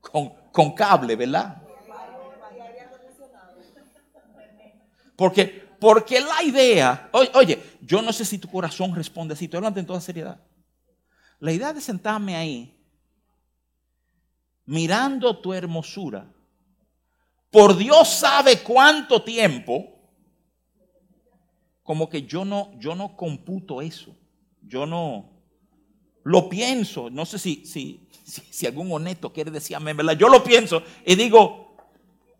Con, 0.00 0.32
con 0.52 0.72
cable, 0.72 1.16
¿verdad? 1.16 1.62
Porque 5.16 5.65
porque 5.78 6.20
la 6.20 6.42
idea, 6.42 7.10
oye, 7.12 7.62
yo 7.80 8.02
no 8.02 8.12
sé 8.12 8.24
si 8.24 8.38
tu 8.38 8.48
corazón 8.48 8.94
responde 8.94 9.34
así, 9.34 9.44
estoy 9.44 9.58
hablando 9.58 9.80
en 9.80 9.86
toda 9.86 10.00
seriedad. 10.00 10.40
La 11.38 11.52
idea 11.52 11.72
de 11.72 11.80
sentarme 11.80 12.34
ahí, 12.34 12.74
mirando 14.64 15.38
tu 15.38 15.52
hermosura, 15.52 16.26
por 17.50 17.76
Dios 17.76 18.08
sabe 18.08 18.62
cuánto 18.62 19.22
tiempo, 19.22 19.96
como 21.82 22.08
que 22.08 22.22
yo 22.22 22.44
no, 22.44 22.72
yo 22.78 22.94
no 22.94 23.16
computo 23.16 23.80
eso. 23.80 24.14
Yo 24.60 24.84
no 24.84 25.30
lo 26.24 26.48
pienso. 26.48 27.08
No 27.08 27.24
sé 27.24 27.38
si, 27.38 27.64
si, 27.64 28.08
si, 28.24 28.66
algún 28.66 28.90
honesto 28.90 29.32
quiere 29.32 29.52
decirme, 29.52 29.94
¿verdad? 29.94 30.18
Yo 30.18 30.28
lo 30.28 30.42
pienso 30.42 30.82
y 31.04 31.14
digo, 31.14 31.76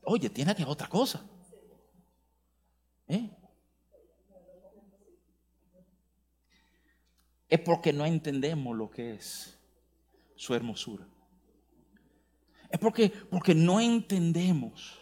oye, 0.03 0.29
tiene 0.31 0.55
que 0.55 0.65
otra 0.65 0.89
cosa. 0.89 1.25
¿Eh? 3.07 3.31
Es 7.49 7.61
porque 7.61 7.93
no 7.93 8.05
entendemos 8.05 8.77
lo 8.77 8.91
que 8.91 9.15
es 9.15 9.59
su 10.35 10.55
hermosura. 10.55 11.07
Es 12.71 12.79
porque, 12.79 13.09
porque 13.09 13.55
no 13.55 13.81
entendemos 13.81 14.99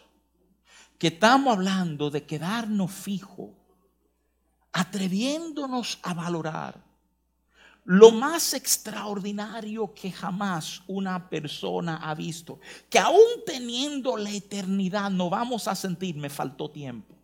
que 0.97 1.07
estamos 1.07 1.53
hablando 1.53 2.09
de 2.09 2.25
quedarnos 2.25 2.91
fijos, 2.91 3.51
atreviéndonos 4.71 5.99
a 6.03 6.13
valorar 6.13 6.85
lo 7.85 8.11
más 8.11 8.55
extraordinario 8.55 9.93
que 9.93 10.11
jamás 10.11 10.81
una 10.87 11.29
persona 11.29 11.97
ha 11.97 12.15
visto, 12.15 12.59
que 12.89 12.97
aún 12.97 13.43
teniendo 13.45 14.17
la 14.17 14.31
eternidad 14.31 15.11
no 15.11 15.29
vamos 15.29 15.67
a 15.67 15.75
sentir, 15.75 16.15
me 16.15 16.29
faltó 16.29 16.69
tiempo. 16.71 17.14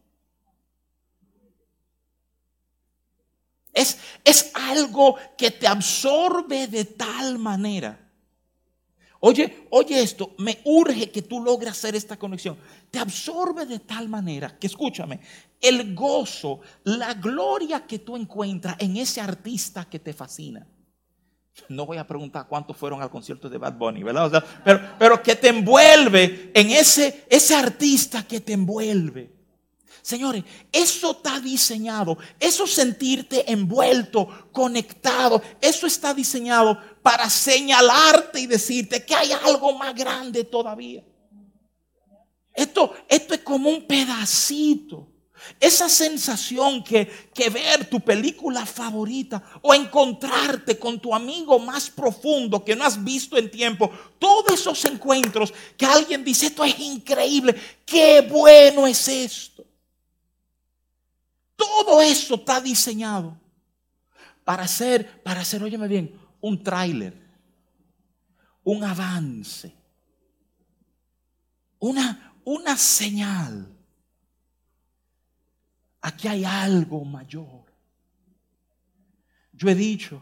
Es, 4.23 4.51
algo 4.71 5.15
que 5.37 5.51
te 5.51 5.67
absorbe 5.67 6.67
de 6.67 6.85
tal 6.85 7.37
manera. 7.37 7.97
Oye, 9.19 9.67
oye 9.69 10.01
esto, 10.01 10.33
me 10.39 10.59
urge 10.65 11.11
que 11.11 11.21
tú 11.21 11.43
logres 11.43 11.73
hacer 11.73 11.95
esta 11.95 12.17
conexión. 12.17 12.57
Te 12.89 12.97
absorbe 12.97 13.65
de 13.65 13.79
tal 13.79 14.09
manera 14.09 14.57
que 14.57 14.67
escúchame, 14.67 15.19
el 15.59 15.93
gozo, 15.93 16.61
la 16.85 17.13
gloria 17.13 17.85
que 17.85 17.99
tú 17.99 18.17
encuentras 18.17 18.75
en 18.79 18.97
ese 18.97 19.21
artista 19.21 19.85
que 19.85 19.99
te 19.99 20.13
fascina. 20.13 20.67
No 21.69 21.85
voy 21.85 21.97
a 21.97 22.07
preguntar 22.07 22.47
cuántos 22.47 22.75
fueron 22.77 23.01
al 23.01 23.11
concierto 23.11 23.47
de 23.47 23.59
Bad 23.59 23.73
Bunny, 23.73 24.01
¿verdad? 24.01 24.43
pero, 24.63 24.81
pero 24.97 25.21
que 25.21 25.35
te 25.35 25.49
envuelve 25.49 26.49
en 26.55 26.71
ese, 26.71 27.25
ese 27.29 27.53
artista 27.53 28.25
que 28.25 28.39
te 28.39 28.53
envuelve. 28.53 29.40
Señores, 30.01 30.43
eso 30.71 31.11
está 31.11 31.39
diseñado, 31.39 32.17
eso 32.39 32.65
sentirte 32.65 33.51
envuelto, 33.51 34.49
conectado, 34.51 35.41
eso 35.61 35.85
está 35.85 36.13
diseñado 36.13 36.77
para 37.03 37.29
señalarte 37.29 38.39
y 38.39 38.47
decirte 38.47 39.05
que 39.05 39.15
hay 39.15 39.31
algo 39.31 39.73
más 39.77 39.93
grande 39.93 40.43
todavía. 40.43 41.03
Esto, 42.53 42.93
esto 43.07 43.33
es 43.33 43.41
como 43.41 43.69
un 43.69 43.85
pedacito. 43.85 45.07
Esa 45.59 45.89
sensación 45.89 46.83
que, 46.83 47.07
que, 47.33 47.49
ver 47.49 47.89
tu 47.89 47.99
película 47.99 48.65
favorita 48.65 49.43
o 49.61 49.73
encontrarte 49.73 50.77
con 50.77 50.99
tu 50.99 51.15
amigo 51.15 51.57
más 51.57 51.89
profundo 51.89 52.63
que 52.63 52.75
no 52.75 52.85
has 52.85 53.03
visto 53.03 53.37
en 53.37 53.49
tiempo, 53.49 53.89
todos 54.19 54.53
esos 54.53 54.85
encuentros 54.85 55.51
que 55.75 55.85
alguien 55.85 56.23
dice, 56.23 56.47
esto 56.47 56.63
es 56.63 56.77
increíble, 56.79 57.55
qué 57.85 58.21
bueno 58.21 58.85
es 58.85 59.07
esto. 59.07 59.65
Todo 61.61 62.01
eso 62.01 62.33
está 62.35 62.59
diseñado 62.59 63.37
para 64.43 64.63
hacer, 64.63 65.21
para 65.21 65.41
hacer, 65.41 65.61
óyeme 65.61 65.87
bien, 65.87 66.19
un 66.39 66.63
tráiler, 66.63 67.15
un 68.63 68.83
avance, 68.83 69.71
una, 71.77 72.33
una 72.43 72.75
señal. 72.75 73.77
Aquí 76.01 76.27
hay 76.27 76.43
algo 76.45 77.05
mayor. 77.05 77.65
Yo 79.53 79.69
he 79.69 79.75
dicho 79.75 80.19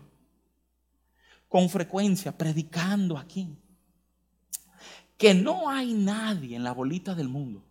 con 1.48 1.70
frecuencia, 1.70 2.38
predicando 2.38 3.18
aquí, 3.18 3.56
que 5.18 5.34
no 5.34 5.70
hay 5.70 5.94
nadie 5.94 6.58
en 6.58 6.66
la 6.66 6.74
bolita 6.74 7.16
del 7.16 7.30
mundo 7.30 7.64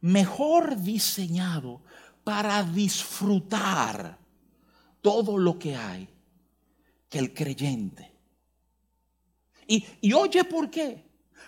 mejor 0.00 0.80
diseñado 0.80 1.80
para 2.28 2.62
disfrutar 2.62 4.18
todo 5.00 5.38
lo 5.38 5.58
que 5.58 5.74
hay 5.74 6.06
que 7.08 7.18
el 7.20 7.32
creyente. 7.32 8.12
Y, 9.66 9.82
y 10.02 10.12
oye 10.12 10.44
por 10.44 10.68
qué. 10.68 11.02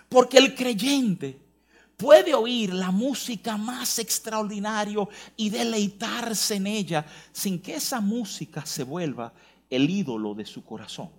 Porque 0.09 0.39
el 0.39 0.55
creyente 0.55 1.39
puede 1.95 2.33
oír 2.33 2.73
la 2.73 2.89
música 2.89 3.57
más 3.57 3.99
extraordinaria 3.99 5.07
y 5.37 5.51
deleitarse 5.51 6.55
en 6.55 6.65
ella 6.65 7.05
sin 7.31 7.61
que 7.61 7.75
esa 7.75 8.01
música 8.01 8.65
se 8.65 8.83
vuelva 8.83 9.31
el 9.69 9.87
ídolo 9.87 10.33
de 10.33 10.47
su 10.47 10.65
corazón 10.65 11.11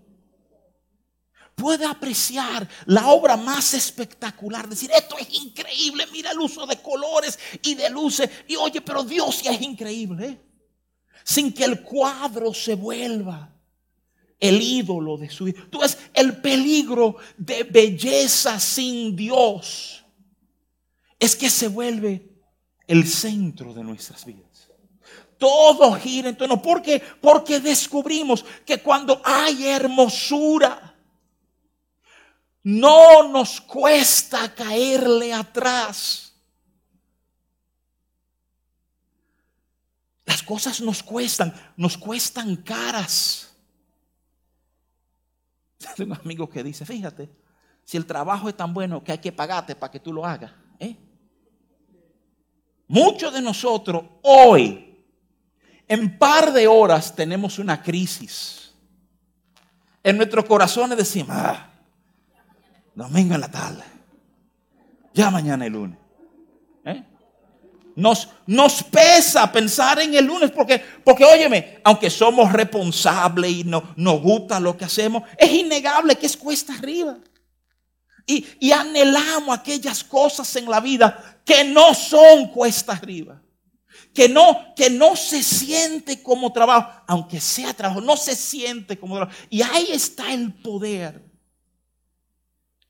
puede 1.54 1.84
apreciar 1.84 2.68
la 2.86 3.08
obra 3.08 3.36
más 3.36 3.74
espectacular. 3.74 4.68
Decir, 4.68 4.90
esto 4.94 5.16
es 5.18 5.28
increíble, 5.32 6.06
mira 6.12 6.30
el 6.30 6.40
uso 6.40 6.66
de 6.66 6.76
colores 6.80 7.38
y 7.62 7.74
de 7.74 7.90
luces. 7.90 8.28
Y 8.48 8.56
oye, 8.56 8.80
pero 8.80 9.04
Dios 9.04 9.42
ya 9.42 9.52
es 9.52 9.62
increíble. 9.62 10.26
¿eh? 10.26 10.40
Sin 11.24 11.52
que 11.52 11.64
el 11.64 11.82
cuadro 11.82 12.52
se 12.52 12.74
vuelva 12.74 13.52
el 14.40 14.60
ídolo 14.60 15.16
de 15.16 15.30
su. 15.30 15.52
Tú 15.70 15.78
ves 15.78 15.96
el 16.14 16.40
peligro 16.40 17.16
de 17.36 17.62
belleza 17.62 18.58
sin 18.58 19.14
Dios. 19.14 20.04
Es 21.18 21.36
que 21.36 21.48
se 21.48 21.68
vuelve 21.68 22.28
el 22.88 23.06
centro 23.06 23.72
de 23.72 23.84
nuestras 23.84 24.24
vidas. 24.24 24.68
Todo 25.38 25.92
gira 25.94 26.28
en 26.28 26.36
torno. 26.36 26.60
¿Por 26.60 26.82
qué? 26.82 27.00
Porque 27.20 27.60
descubrimos 27.60 28.44
que 28.66 28.78
cuando 28.78 29.20
hay 29.24 29.66
hermosura, 29.66 30.91
no 32.62 33.28
nos 33.28 33.60
cuesta 33.60 34.54
caerle 34.54 35.32
atrás. 35.32 36.32
Las 40.24 40.42
cosas 40.42 40.80
nos 40.80 41.02
cuestan, 41.02 41.52
nos 41.76 41.98
cuestan 41.98 42.56
caras. 42.56 43.54
Tengo 45.96 46.14
un 46.14 46.20
amigo 46.20 46.48
que 46.48 46.62
dice, 46.62 46.86
fíjate, 46.86 47.28
si 47.84 47.96
el 47.96 48.06
trabajo 48.06 48.48
es 48.48 48.56
tan 48.56 48.72
bueno 48.72 49.02
que 49.02 49.12
hay 49.12 49.18
que 49.18 49.32
pagarte 49.32 49.74
para 49.74 49.90
que 49.90 50.00
tú 50.00 50.12
lo 50.12 50.24
hagas. 50.24 50.52
¿eh? 50.78 50.96
Muchos 52.86 53.32
de 53.34 53.42
nosotros 53.42 54.04
hoy, 54.22 55.04
en 55.88 56.16
par 56.18 56.52
de 56.52 56.68
horas, 56.68 57.14
tenemos 57.14 57.58
una 57.58 57.82
crisis. 57.82 58.72
En 60.04 60.16
nuestros 60.16 60.44
corazones 60.44 60.96
decimos, 60.96 61.36
ah, 61.36 61.71
domingo 62.94 63.34
en 63.34 63.40
la 63.40 63.50
tarde. 63.50 63.84
Ya 65.14 65.30
mañana 65.30 65.66
el 65.66 65.72
lunes. 65.72 65.98
¿Eh? 66.84 67.04
Nos, 67.94 68.28
nos 68.46 68.82
pesa 68.82 69.50
pensar 69.52 70.00
en 70.00 70.14
el 70.14 70.24
lunes 70.24 70.50
porque, 70.50 70.82
porque 71.04 71.24
óyeme, 71.24 71.80
aunque 71.84 72.08
somos 72.08 72.50
responsables 72.52 73.50
y 73.50 73.64
no, 73.64 73.94
nos 73.96 74.20
gusta 74.22 74.58
lo 74.58 74.76
que 74.76 74.86
hacemos, 74.86 75.24
es 75.36 75.50
innegable 75.52 76.16
que 76.16 76.26
es 76.26 76.36
cuesta 76.36 76.74
arriba. 76.74 77.18
Y, 78.26 78.46
y, 78.60 78.70
anhelamos 78.70 79.58
aquellas 79.58 80.04
cosas 80.04 80.54
en 80.54 80.70
la 80.70 80.78
vida 80.78 81.40
que 81.44 81.64
no 81.64 81.92
son 81.92 82.48
cuesta 82.48 82.92
arriba. 82.92 83.42
Que 84.14 84.28
no, 84.28 84.74
que 84.76 84.88
no 84.90 85.16
se 85.16 85.42
siente 85.42 86.22
como 86.22 86.52
trabajo, 86.52 87.02
aunque 87.08 87.40
sea 87.40 87.74
trabajo, 87.74 88.00
no 88.00 88.16
se 88.16 88.36
siente 88.36 88.96
como 88.98 89.16
trabajo. 89.16 89.36
Y 89.50 89.62
ahí 89.62 89.88
está 89.90 90.32
el 90.32 90.52
poder 90.54 91.31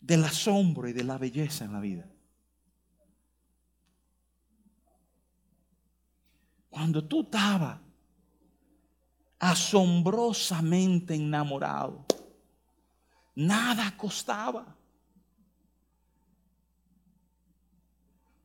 del 0.02 0.24
asombro 0.24 0.88
y 0.88 0.92
de 0.92 1.04
la 1.04 1.16
belleza 1.16 1.64
en 1.64 1.72
la 1.72 1.80
vida. 1.80 2.04
Cuando 6.68 7.04
tú 7.04 7.22
estabas 7.22 7.78
asombrosamente 9.38 11.14
enamorado, 11.14 12.04
nada 13.34 13.96
costaba. 13.96 14.76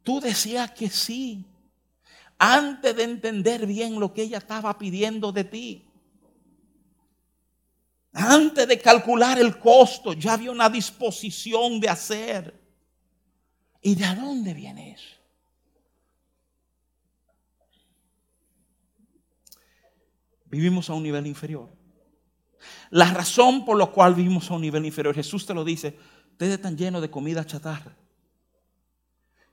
Tú 0.04 0.20
decías 0.20 0.72
que 0.72 0.90
sí, 0.90 1.44
antes 2.38 2.96
de 2.96 3.04
entender 3.04 3.66
bien 3.66 4.00
lo 4.00 4.14
que 4.14 4.24
ella 4.24 4.38
estaba 4.38 4.78
pidiendo 4.78 5.32
de 5.32 5.44
ti. 5.44 5.87
Antes 8.14 8.68
de 8.68 8.80
calcular 8.80 9.40
el 9.40 9.60
costo, 9.60 10.14
ya 10.14 10.34
había 10.34 10.52
una 10.52 10.70
disposición 10.70 11.80
de 11.80 11.90
hacer. 11.90 12.68
¿Y 13.82 13.96
de 13.96 14.16
dónde 14.16 14.54
viene 14.54 14.92
eso? 14.92 15.16
Vivimos 20.46 20.90
a 20.90 20.94
un 20.94 21.04
nivel 21.04 21.28
inferior. 21.28 21.70
La 22.90 23.14
razón 23.14 23.66
por 23.66 23.78
la 23.78 23.88
cual 23.88 24.16
vivimos 24.16 24.50
a 24.50 24.56
un 24.56 24.62
nivel 24.62 24.86
inferior, 24.86 25.14
Jesús 25.14 25.46
te 25.46 25.54
lo 25.54 25.64
dice, 25.64 25.98
ustedes 26.32 26.54
están 26.54 26.78
llenos 26.78 27.02
de 27.02 27.12
comida 27.12 27.46
chatarra. 27.46 27.96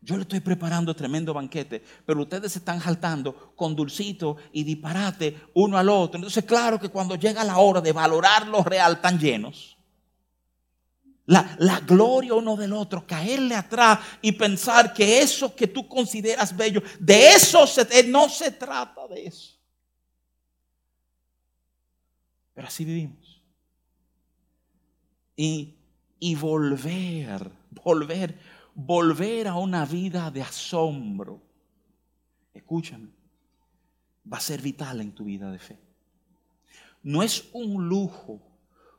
Yo 0.05 0.17
le 0.17 0.23
estoy 0.23 0.41
preparando 0.41 0.95
tremendo 0.95 1.33
banquete, 1.33 1.83
pero 2.05 2.21
ustedes 2.21 2.53
se 2.53 2.59
están 2.59 2.79
jaltando 2.79 3.55
con 3.57 3.75
dulcito 3.75 4.37
y 4.53 4.63
disparate 4.63 5.49
uno 5.55 5.79
al 5.79 5.89
otro. 5.89 6.19
Entonces, 6.19 6.45
claro 6.45 6.79
que 6.79 6.91
cuando 6.91 7.15
llega 7.15 7.43
la 7.43 7.57
hora 7.57 7.81
de 7.81 7.93
valorar 7.93 8.47
lo 8.47 8.63
real, 8.63 9.01
tan 9.01 9.19
llenos. 9.19 9.79
La, 11.25 11.57
la, 11.59 11.81
gloria 11.81 12.35
uno 12.35 12.55
del 12.55 12.75
otro, 12.75 13.07
caerle 13.07 13.55
atrás 13.55 13.99
y 14.21 14.33
pensar 14.33 14.93
que 14.93 15.21
eso 15.21 15.57
que 15.57 15.67
tú 15.67 15.89
consideras 15.89 16.55
bello, 16.55 16.83
de 17.01 17.31
eso 17.31 17.65
no 18.09 18.29
se 18.29 18.51
trata 18.51 19.09
de 19.09 19.27
eso. 19.29 19.55
Pero 22.53 22.69
así 22.69 22.85
vivimos. 22.85 23.43
Y, 25.35 25.75
y 26.19 26.35
volver, 26.35 27.51
volver 27.71 28.39
volver 28.75 29.49
a 29.49 29.57
una 29.57 29.85
vida 29.87 30.31
de 30.31 30.43
asombro, 30.43 31.41
escúchame, 32.53 33.09
va 34.31 34.39
a 34.39 34.41
ser 34.41 34.61
vital 34.61 35.01
en 35.01 35.13
tu 35.13 35.25
vida 35.25 35.51
de 35.51 35.59
fe. 35.59 35.79
No 37.03 37.23
es 37.23 37.49
un 37.53 37.89
lujo, 37.89 38.41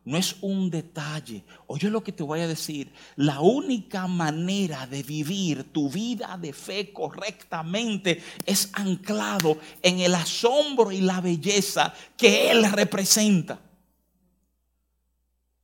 no 0.06 0.18
es 0.18 0.38
un 0.42 0.70
detalle. 0.70 1.44
Oye 1.68 1.90
lo 1.90 2.04
que 2.04 2.12
te 2.12 2.24
voy 2.24 2.40
a 2.40 2.48
decir, 2.48 2.94
la 3.16 3.42
única 3.42 4.08
manera 4.08 4.86
de 4.88 5.04
vivir 5.04 5.72
tu 5.74 5.90
vida 5.90 6.38
de 6.38 6.54
fe 6.54 6.94
correctamente 6.94 8.22
es 8.46 8.70
anclado 8.74 9.58
en 9.82 10.00
el 10.00 10.14
asombro 10.16 10.92
y 10.92 11.02
la 11.02 11.20
belleza 11.20 11.94
que 12.16 12.52
Él 12.52 12.72
representa. 12.72 13.60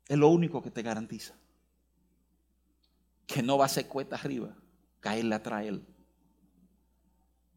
Es 0.08 0.18
lo 0.18 0.28
único 0.28 0.62
que 0.62 0.72
te 0.72 0.82
garantiza 0.82 1.41
que 3.32 3.42
no 3.42 3.58
va 3.58 3.66
a 3.66 3.70
ser 3.70 3.88
cuesta 3.88 4.16
arriba 4.16 4.56
caerle 5.00 5.36
atrás 5.36 5.66
él. 5.66 5.86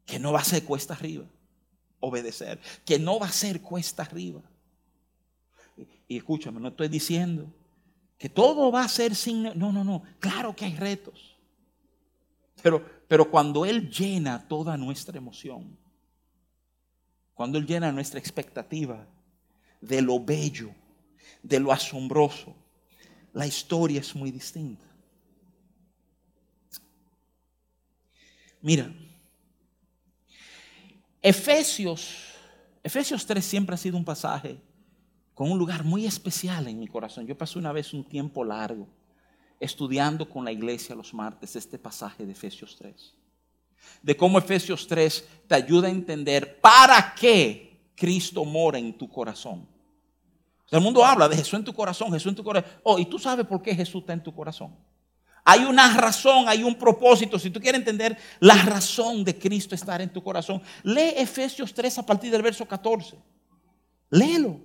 Que 0.04 0.18
no 0.18 0.32
va 0.32 0.40
a 0.40 0.44
ser 0.44 0.64
cuesta 0.64 0.94
arriba 0.94 1.26
obedecer. 2.04 2.60
Que 2.84 2.98
no 2.98 3.18
va 3.18 3.26
a 3.26 3.32
ser 3.32 3.60
cuesta 3.60 4.02
arriba. 4.02 4.42
Y, 6.06 6.16
escúchame, 6.16 6.60
no 6.60 6.68
estoy 6.68 6.88
diciendo 6.88 7.52
que 8.18 8.28
todo 8.28 8.70
va 8.70 8.84
a 8.84 8.88
ser 8.88 9.14
sin... 9.14 9.42
No, 9.42 9.72
no, 9.72 9.82
no. 9.82 10.02
Claro 10.20 10.54
que 10.54 10.64
hay 10.64 10.76
retos. 10.76 11.36
Pero, 12.62 12.84
pero 13.08 13.30
cuando 13.30 13.64
Él 13.64 13.90
llena 13.90 14.46
toda 14.46 14.76
nuestra 14.76 15.18
emoción, 15.18 15.76
cuando 17.34 17.58
Él 17.58 17.66
llena 17.66 17.90
nuestra 17.90 18.20
expectativa 18.20 19.06
de 19.80 20.00
lo 20.00 20.20
bello, 20.20 20.70
de 21.42 21.58
lo 21.58 21.72
asombroso, 21.72 22.54
la 23.32 23.46
historia 23.46 24.00
es 24.00 24.14
muy 24.14 24.30
distinta. 24.30 24.86
Mira, 28.64 28.90
Efesios, 31.20 32.14
Efesios 32.82 33.26
3 33.26 33.44
siempre 33.44 33.74
ha 33.74 33.76
sido 33.76 33.98
un 33.98 34.06
pasaje 34.06 34.58
con 35.34 35.52
un 35.52 35.58
lugar 35.58 35.84
muy 35.84 36.06
especial 36.06 36.66
en 36.68 36.80
mi 36.80 36.88
corazón. 36.88 37.26
Yo 37.26 37.36
pasé 37.36 37.58
una 37.58 37.72
vez 37.72 37.92
un 37.92 38.02
tiempo 38.02 38.42
largo 38.42 38.88
estudiando 39.60 40.26
con 40.26 40.46
la 40.46 40.52
iglesia 40.52 40.94
los 40.94 41.12
martes 41.12 41.54
este 41.56 41.78
pasaje 41.78 42.24
de 42.24 42.32
Efesios 42.32 42.74
3. 42.78 43.14
De 44.00 44.16
cómo 44.16 44.38
Efesios 44.38 44.86
3 44.86 45.28
te 45.46 45.54
ayuda 45.54 45.88
a 45.88 45.90
entender 45.90 46.58
para 46.62 47.14
qué 47.14 47.90
Cristo 47.94 48.46
mora 48.46 48.78
en 48.78 48.96
tu 48.96 49.10
corazón. 49.10 49.68
el 50.70 50.80
mundo 50.80 51.04
habla 51.04 51.28
de 51.28 51.36
Jesús 51.36 51.52
en 51.52 51.64
tu 51.64 51.74
corazón, 51.74 52.10
Jesús 52.12 52.30
en 52.30 52.36
tu 52.36 52.44
corazón. 52.44 52.70
Oh, 52.82 52.98
y 52.98 53.04
tú 53.04 53.18
sabes 53.18 53.46
por 53.46 53.60
qué 53.60 53.74
Jesús 53.74 54.00
está 54.00 54.14
en 54.14 54.22
tu 54.22 54.34
corazón. 54.34 54.74
Hay 55.44 55.64
una 55.64 55.94
razón, 55.94 56.48
hay 56.48 56.62
un 56.62 56.74
propósito. 56.74 57.38
Si 57.38 57.50
tú 57.50 57.60
quieres 57.60 57.78
entender 57.78 58.16
la 58.40 58.56
razón 58.62 59.22
de 59.22 59.38
Cristo 59.38 59.74
estar 59.74 60.00
en 60.00 60.10
tu 60.10 60.22
corazón, 60.22 60.62
lee 60.82 61.12
Efesios 61.16 61.74
3 61.74 61.98
a 61.98 62.06
partir 62.06 62.32
del 62.32 62.40
verso 62.40 62.66
14. 62.66 63.18
Léelo. 64.10 64.58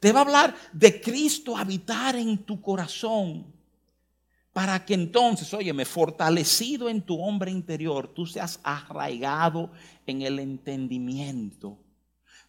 Te 0.00 0.12
va 0.12 0.20
a 0.20 0.22
hablar 0.22 0.54
de 0.72 1.00
Cristo 1.00 1.56
habitar 1.56 2.16
en 2.16 2.38
tu 2.38 2.60
corazón. 2.60 3.52
Para 4.52 4.84
que 4.84 4.94
entonces, 4.94 5.52
óyeme, 5.52 5.84
fortalecido 5.84 6.88
en 6.88 7.02
tu 7.02 7.20
hombre 7.20 7.50
interior, 7.50 8.08
tú 8.08 8.24
seas 8.24 8.60
arraigado 8.62 9.70
en 10.06 10.22
el 10.22 10.38
entendimiento 10.38 11.78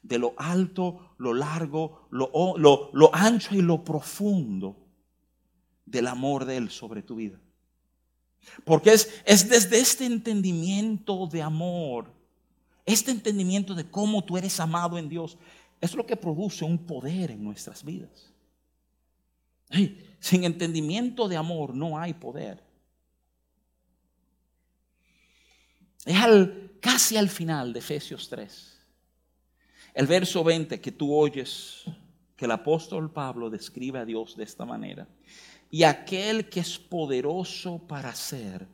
de 0.02 0.20
lo 0.20 0.34
alto, 0.38 1.16
lo 1.18 1.34
largo, 1.34 2.08
lo, 2.12 2.32
lo, 2.58 2.92
lo 2.94 3.16
ancho 3.16 3.56
y 3.56 3.62
lo 3.62 3.84
profundo 3.84 4.85
del 5.86 6.08
amor 6.08 6.46
de 6.46 6.58
Él 6.58 6.70
sobre 6.70 7.02
tu 7.02 7.16
vida. 7.16 7.40
Porque 8.64 8.94
es, 8.94 9.10
es 9.26 9.50
desde 9.50 9.80
este 9.80 10.06
entendimiento 10.06 11.28
de 11.28 11.42
amor, 11.42 12.12
este 12.86 13.12
entendimiento 13.12 13.74
de 13.74 13.90
cómo 13.90 14.24
tú 14.24 14.38
eres 14.38 14.60
amado 14.60 14.98
en 14.98 15.10
Dios, 15.10 15.38
es 15.82 15.94
lo 15.96 16.06
que 16.06 16.16
produce 16.16 16.64
un 16.64 16.78
poder 16.78 17.32
en 17.32 17.44
nuestras 17.44 17.84
vidas. 17.84 18.32
sin 20.20 20.44
entendimiento 20.44 21.28
de 21.28 21.38
amor 21.38 21.76
no 21.76 22.00
hay 22.00 22.14
poder. 22.14 22.64
Es 26.06 26.18
al, 26.18 26.72
casi 26.80 27.18
al 27.18 27.30
final 27.30 27.74
de 27.74 27.80
Efesios 27.80 28.30
3. 28.30 28.80
El 29.96 30.08
verso 30.08 30.44
20 30.44 30.80
que 30.80 30.92
tú 30.92 31.14
oyes, 31.14 31.84
que 32.36 32.46
el 32.46 32.52
apóstol 32.52 33.12
Pablo 33.12 33.50
describe 33.50 34.00
a 34.00 34.06
Dios 34.06 34.36
de 34.36 34.44
esta 34.44 34.66
manera 34.66 35.08
y 35.76 35.84
aquel 35.84 36.48
que 36.48 36.62
es 36.62 36.80
poderoso 36.80 37.80
para 37.86 38.08
hacer 38.08 38.66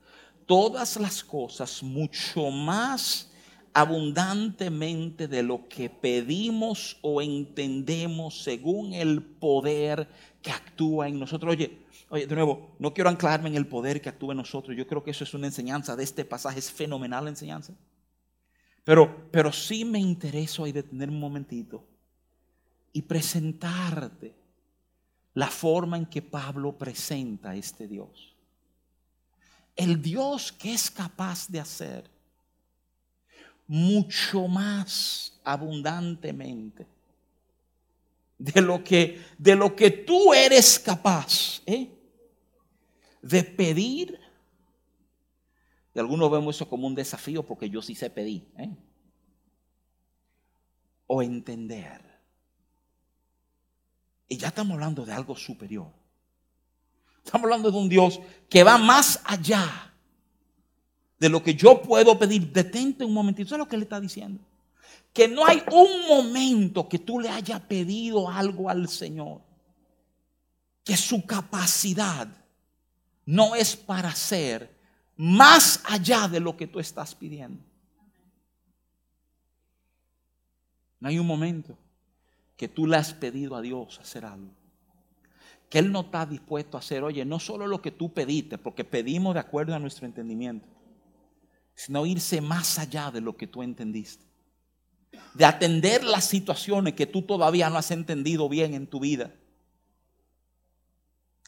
todas 0.45 0.99
las 0.99 1.23
cosas 1.23 1.81
mucho 1.81 2.51
más 2.51 3.31
abundantemente 3.73 5.27
de 5.27 5.41
lo 5.41 5.67
que 5.67 5.89
pedimos 5.89 6.99
o 7.01 7.23
entendemos 7.23 8.43
según 8.43 8.93
el 8.93 9.23
poder 9.23 10.07
que 10.43 10.51
actúa 10.51 11.07
en 11.07 11.17
nosotros. 11.17 11.53
Oye, 11.53 11.79
oye, 12.09 12.27
de 12.27 12.35
nuevo, 12.35 12.75
no 12.77 12.93
quiero 12.93 13.09
anclarme 13.09 13.49
en 13.49 13.55
el 13.55 13.65
poder 13.65 13.99
que 13.99 14.09
actúa 14.09 14.33
en 14.33 14.37
nosotros. 14.37 14.77
Yo 14.77 14.85
creo 14.85 15.03
que 15.03 15.09
eso 15.09 15.23
es 15.23 15.33
una 15.33 15.47
enseñanza 15.47 15.95
de 15.95 16.03
este 16.03 16.23
pasaje, 16.23 16.59
es 16.59 16.71
fenomenal 16.71 17.23
la 17.23 17.31
enseñanza. 17.31 17.73
Pero, 18.83 19.27
pero 19.31 19.51
sí 19.51 19.85
me 19.85 19.97
interesa 19.97 20.61
hoy 20.61 20.71
detener 20.71 21.09
un 21.09 21.19
momentito 21.19 21.83
y 22.93 23.01
presentarte 23.01 24.39
la 25.33 25.47
forma 25.47 25.97
en 25.97 26.05
que 26.05 26.21
Pablo 26.21 26.77
presenta 26.77 27.51
a 27.51 27.55
este 27.55 27.87
Dios. 27.87 28.35
El 29.75 30.01
Dios 30.01 30.51
que 30.51 30.73
es 30.73 30.91
capaz 30.91 31.47
de 31.47 31.59
hacer 31.59 32.09
mucho 33.67 34.47
más 34.47 35.39
abundantemente 35.43 36.85
de 38.37 38.61
lo 38.61 38.83
que, 38.83 39.21
de 39.37 39.55
lo 39.55 39.75
que 39.75 39.91
tú 39.91 40.33
eres 40.33 40.79
capaz 40.79 41.61
¿eh? 41.65 41.89
de 43.21 43.43
pedir. 43.43 44.19
Y 45.93 45.99
algunos 45.99 46.31
vemos 46.31 46.55
eso 46.55 46.67
como 46.67 46.87
un 46.87 46.95
desafío 46.95 47.45
porque 47.45 47.69
yo 47.69 47.81
sí 47.81 47.95
sé 47.95 48.09
pedir. 48.09 48.51
¿eh? 48.57 48.75
O 51.07 51.21
entender. 51.21 52.10
Y 54.31 54.37
ya 54.37 54.47
estamos 54.47 54.75
hablando 54.75 55.05
de 55.05 55.11
algo 55.11 55.35
superior. 55.35 55.91
Estamos 57.21 57.43
hablando 57.43 57.69
de 57.69 57.77
un 57.77 57.89
Dios 57.89 58.17
que 58.49 58.63
va 58.63 58.77
más 58.77 59.19
allá 59.25 59.93
de 61.19 61.27
lo 61.27 61.43
que 61.43 61.53
yo 61.53 61.81
puedo 61.81 62.17
pedir. 62.17 62.49
Detente 62.49 63.03
un 63.03 63.13
momentito. 63.13 63.47
Eso 63.47 63.55
es 63.55 63.59
lo 63.59 63.67
que 63.67 63.75
le 63.75 63.83
está 63.83 63.99
diciendo. 63.99 64.41
Que 65.11 65.27
no 65.27 65.45
hay 65.45 65.61
un 65.73 66.07
momento 66.07 66.87
que 66.87 66.97
tú 66.97 67.19
le 67.19 67.27
hayas 67.27 67.59
pedido 67.59 68.29
algo 68.29 68.69
al 68.69 68.87
Señor. 68.87 69.41
Que 70.85 70.95
su 70.95 71.25
capacidad 71.25 72.29
no 73.25 73.53
es 73.53 73.75
para 73.75 74.07
hacer 74.07 74.73
más 75.17 75.81
allá 75.83 76.29
de 76.29 76.39
lo 76.39 76.55
que 76.55 76.67
tú 76.67 76.79
estás 76.79 77.13
pidiendo. 77.13 77.61
No 81.01 81.09
hay 81.09 81.19
un 81.19 81.27
momento 81.27 81.77
que 82.61 82.67
tú 82.67 82.85
le 82.85 82.95
has 82.95 83.11
pedido 83.11 83.55
a 83.55 83.61
Dios 83.61 83.97
hacer 83.99 84.23
algo. 84.23 84.51
Que 85.67 85.79
Él 85.79 85.91
no 85.91 86.01
está 86.01 86.27
dispuesto 86.27 86.77
a 86.77 86.79
hacer, 86.79 87.03
oye, 87.03 87.25
no 87.25 87.39
solo 87.39 87.65
lo 87.65 87.81
que 87.81 87.89
tú 87.89 88.13
pediste, 88.13 88.59
porque 88.59 88.83
pedimos 88.83 89.33
de 89.33 89.39
acuerdo 89.39 89.73
a 89.73 89.79
nuestro 89.79 90.05
entendimiento, 90.05 90.67
sino 91.73 92.05
irse 92.05 92.39
más 92.39 92.77
allá 92.77 93.09
de 93.09 93.19
lo 93.19 93.35
que 93.35 93.47
tú 93.47 93.63
entendiste. 93.63 94.23
De 95.33 95.43
atender 95.43 96.03
las 96.03 96.25
situaciones 96.25 96.93
que 96.93 97.07
tú 97.07 97.23
todavía 97.23 97.67
no 97.71 97.79
has 97.79 97.89
entendido 97.89 98.47
bien 98.47 98.75
en 98.75 98.85
tu 98.85 98.99
vida. 98.99 99.33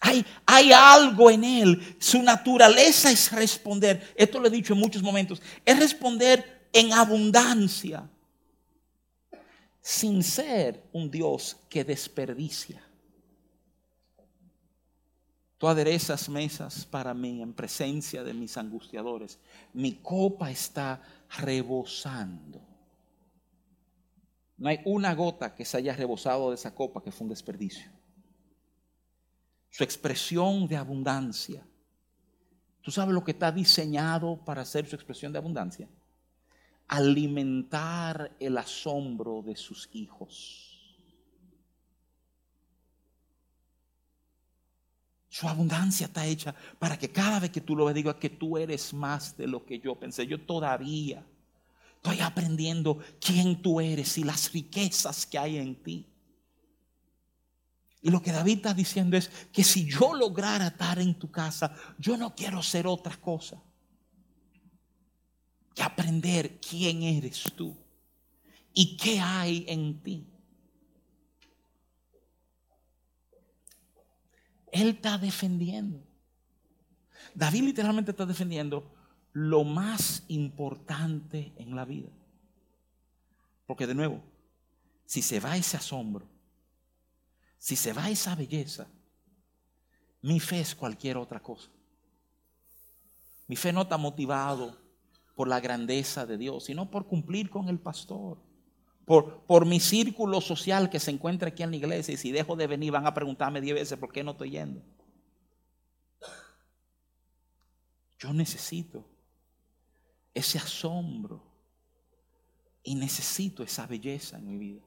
Hay, 0.01 0.25
hay, 0.47 0.71
algo 0.71 1.29
en 1.29 1.43
Él. 1.43 1.95
Su 1.99 2.23
naturaleza 2.23 3.11
es 3.11 3.31
responder. 3.31 4.15
Esto 4.15 4.39
lo 4.39 4.47
he 4.47 4.49
dicho 4.49 4.73
en 4.73 4.79
muchos 4.79 5.03
momentos. 5.03 5.43
Es 5.63 5.77
responder 5.77 6.69
en 6.73 6.91
abundancia 6.91 8.09
sin 9.83 10.23
ser 10.23 10.81
un 10.93 11.11
Dios 11.11 11.57
que 11.69 11.83
desperdicia. 11.83 12.81
Tú 15.57 15.67
aderezas 15.67 16.29
mesas 16.29 16.85
para 16.85 17.13
mí 17.13 17.41
en 17.41 17.53
presencia 17.53 18.23
de 18.23 18.33
mis 18.33 18.57
angustiadores. 18.57 19.39
Mi 19.73 19.95
copa 19.95 20.49
está 20.49 21.01
rebosando. 21.37 22.61
No 24.57 24.69
hay 24.69 24.79
una 24.85 25.13
gota 25.15 25.53
que 25.53 25.65
se 25.65 25.75
haya 25.75 25.93
rebosado 25.93 26.49
de 26.49 26.55
esa 26.55 26.73
copa 26.73 27.03
que 27.03 27.11
fue 27.11 27.25
un 27.25 27.29
desperdicio. 27.29 27.91
Su 29.69 29.83
expresión 29.83 30.65
de 30.65 30.77
abundancia. 30.77 31.67
¿Tú 32.81 32.89
sabes 32.89 33.13
lo 33.13 33.23
que 33.23 33.31
está 33.31 33.51
diseñado 33.51 34.37
para 34.45 34.61
hacer 34.61 34.87
su 34.87 34.95
expresión 34.95 35.33
de 35.33 35.39
abundancia? 35.39 35.89
Alimentar 36.87 38.35
el 38.39 38.57
asombro 38.57 39.41
de 39.41 39.55
sus 39.55 39.89
hijos. 39.93 40.69
Su 45.29 45.47
abundancia 45.47 46.05
está 46.05 46.25
hecha 46.27 46.53
para 46.77 46.97
que 46.97 47.09
cada 47.09 47.39
vez 47.39 47.49
que 47.49 47.61
tú 47.61 47.75
lo 47.75 47.91
digas 47.91 48.15
que 48.15 48.29
tú 48.29 48.57
eres 48.57 48.93
más 48.93 49.35
de 49.35 49.47
lo 49.47 49.65
que 49.65 49.79
yo 49.79 49.95
pensé. 49.95 50.27
Yo 50.27 50.39
todavía 50.39 51.25
estoy 51.95 52.19
aprendiendo 52.19 52.99
quién 53.19 53.61
tú 53.61 53.81
eres 53.81 54.17
y 54.19 54.23
las 54.23 54.51
riquezas 54.51 55.25
que 55.25 55.39
hay 55.39 55.57
en 55.57 55.81
ti. 55.81 56.07
Y 58.03 58.11
lo 58.11 58.21
que 58.21 58.31
David 58.31 58.57
está 58.57 58.73
diciendo 58.73 59.17
es 59.17 59.29
que 59.51 59.63
si 59.63 59.89
yo 59.89 60.13
lograra 60.13 60.67
estar 60.67 60.99
en 60.99 61.17
tu 61.17 61.31
casa, 61.31 61.73
yo 61.97 62.15
no 62.15 62.35
quiero 62.35 62.61
ser 62.61 62.85
otra 62.85 63.17
cosa 63.17 63.59
que 65.73 65.83
aprender 65.83 66.59
quién 66.59 67.03
eres 67.03 67.43
tú 67.55 67.75
y 68.73 68.97
qué 68.97 69.19
hay 69.19 69.65
en 69.67 70.01
ti. 70.01 70.27
Él 74.71 74.89
está 74.89 75.17
defendiendo. 75.17 76.03
David 77.35 77.63
literalmente 77.63 78.11
está 78.11 78.25
defendiendo 78.25 78.91
lo 79.31 79.63
más 79.63 80.23
importante 80.27 81.53
en 81.57 81.75
la 81.75 81.85
vida. 81.85 82.09
Porque 83.65 83.87
de 83.87 83.95
nuevo, 83.95 84.21
si 85.05 85.21
se 85.21 85.39
va 85.39 85.57
ese 85.57 85.77
asombro, 85.77 86.27
si 87.57 87.75
se 87.75 87.93
va 87.93 88.09
esa 88.09 88.35
belleza, 88.35 88.87
mi 90.21 90.39
fe 90.39 90.59
es 90.59 90.75
cualquier 90.75 91.17
otra 91.17 91.41
cosa. 91.41 91.69
Mi 93.47 93.55
fe 93.55 93.71
no 93.71 93.83
está 93.83 93.97
motivado 93.97 94.82
por 95.35 95.47
la 95.47 95.59
grandeza 95.59 96.25
de 96.25 96.37
Dios, 96.37 96.65
sino 96.65 96.89
por 96.89 97.07
cumplir 97.07 97.49
con 97.49 97.69
el 97.69 97.79
pastor. 97.79 98.37
Por, 99.05 99.41
por 99.45 99.65
mi 99.65 99.79
círculo 99.79 100.39
social 100.39 100.89
que 100.89 100.99
se 100.99 101.11
encuentra 101.11 101.49
aquí 101.49 101.63
en 101.63 101.71
la 101.71 101.77
iglesia 101.77 102.13
y 102.13 102.17
si 102.17 102.31
dejo 102.31 102.55
de 102.55 102.67
venir 102.67 102.91
van 102.91 103.05
a 103.05 103.13
preguntarme 103.13 103.59
diez 103.59 103.75
veces 103.75 103.99
por 103.99 104.11
qué 104.13 104.23
no 104.23 104.31
estoy 104.31 104.51
yendo. 104.51 104.81
Yo 108.17 108.31
necesito 108.31 109.05
ese 110.33 110.57
asombro 110.57 111.43
y 112.81 112.95
necesito 112.95 113.63
esa 113.63 113.85
belleza 113.85 114.37
en 114.37 114.47
mi 114.47 114.57
vida. 114.57 114.81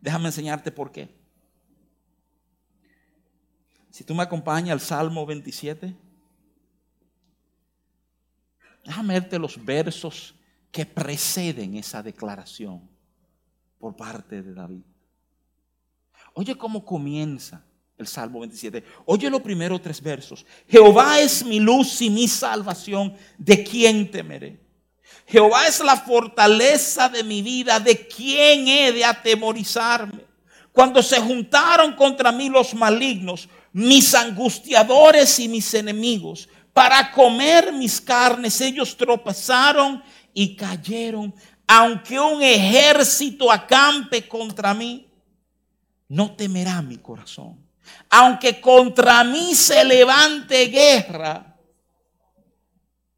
Déjame 0.00 0.26
enseñarte 0.26 0.70
por 0.70 0.92
qué. 0.92 1.08
Si 3.90 4.04
tú 4.04 4.14
me 4.14 4.22
acompañas 4.22 4.72
al 4.72 4.80
Salmo 4.80 5.24
27. 5.24 6.05
Déjame 8.86 9.14
verte 9.14 9.36
los 9.36 9.62
versos 9.62 10.32
que 10.70 10.86
preceden 10.86 11.74
esa 11.76 12.04
declaración 12.04 12.88
por 13.80 13.96
parte 13.96 14.42
de 14.42 14.54
David. 14.54 14.82
Oye 16.34 16.56
cómo 16.56 16.84
comienza 16.84 17.64
el 17.98 18.06
Salmo 18.06 18.40
27. 18.40 18.84
Oye 19.06 19.28
los 19.28 19.42
primeros 19.42 19.82
tres 19.82 20.00
versos. 20.00 20.46
Jehová 20.68 21.18
es 21.18 21.44
mi 21.44 21.58
luz 21.58 22.00
y 22.00 22.10
mi 22.10 22.28
salvación. 22.28 23.12
¿De 23.36 23.64
quién 23.64 24.08
temeré? 24.08 24.64
Jehová 25.26 25.66
es 25.66 25.80
la 25.80 25.96
fortaleza 25.96 27.08
de 27.08 27.24
mi 27.24 27.42
vida. 27.42 27.80
¿De 27.80 28.06
quién 28.06 28.68
he 28.68 28.92
de 28.92 29.04
atemorizarme? 29.04 30.24
Cuando 30.70 31.02
se 31.02 31.18
juntaron 31.18 31.96
contra 31.96 32.30
mí 32.30 32.50
los 32.50 32.72
malignos, 32.72 33.48
mis 33.72 34.14
angustiadores 34.14 35.40
y 35.40 35.48
mis 35.48 35.74
enemigos, 35.74 36.48
para 36.76 37.10
comer 37.10 37.72
mis 37.72 37.98
carnes. 37.98 38.60
Ellos 38.60 38.94
tropezaron 38.98 40.02
y 40.34 40.54
cayeron. 40.54 41.34
Aunque 41.66 42.20
un 42.20 42.42
ejército 42.42 43.50
acampe 43.50 44.28
contra 44.28 44.74
mí, 44.74 45.10
no 46.08 46.36
temerá 46.36 46.82
mi 46.82 46.98
corazón. 46.98 47.66
Aunque 48.10 48.60
contra 48.60 49.24
mí 49.24 49.54
se 49.54 49.82
levante 49.86 50.66
guerra, 50.66 51.56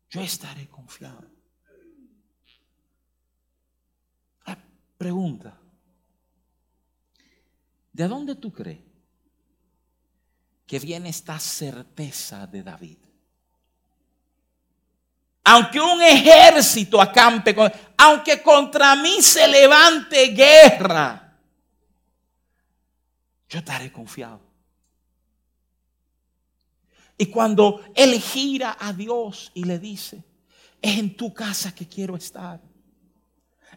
yo 0.09 0.21
estaré 0.21 0.69
confiado. 0.69 1.29
La 4.47 4.57
pregunta, 4.97 5.59
¿de 7.93 8.07
dónde 8.07 8.37
tú 8.37 8.53
crees 8.53 8.79
que 10.65 10.79
viene 10.79 11.09
esta 11.09 11.41
certeza 11.41 12.47
de 12.47 12.63
David? 12.63 13.08
Aunque 15.51 15.81
un 15.81 16.03
ejército 16.03 17.01
acampe, 17.01 17.57
aunque 17.97 18.43
contra 18.43 18.95
mí 18.97 19.23
se 19.23 19.49
levante 19.49 20.27
guerra, 20.27 21.39
yo 23.49 23.59
estaré 23.61 23.91
confiado. 23.91 24.43
Y 27.17 27.27
cuando 27.27 27.83
él 27.95 28.21
gira 28.21 28.77
a 28.79 28.93
Dios 28.93 29.51
y 29.55 29.65
le 29.65 29.79
dice, 29.79 30.23
es 30.83 30.99
en 30.99 31.17
tu 31.17 31.33
casa 31.33 31.75
que 31.75 31.89
quiero 31.89 32.15
estar. 32.15 32.61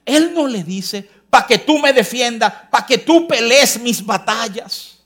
Él 0.03 0.33
no 0.33 0.47
le 0.47 0.65
dice, 0.65 1.09
para 1.29 1.47
que 1.47 1.59
tú 1.59 1.79
me 1.79 1.93
defiendas, 1.93 2.53
para 2.69 2.85
que 2.85 2.97
tú 2.97 3.25
pelees 3.29 3.79
mis 3.79 4.05
batallas, 4.05 5.05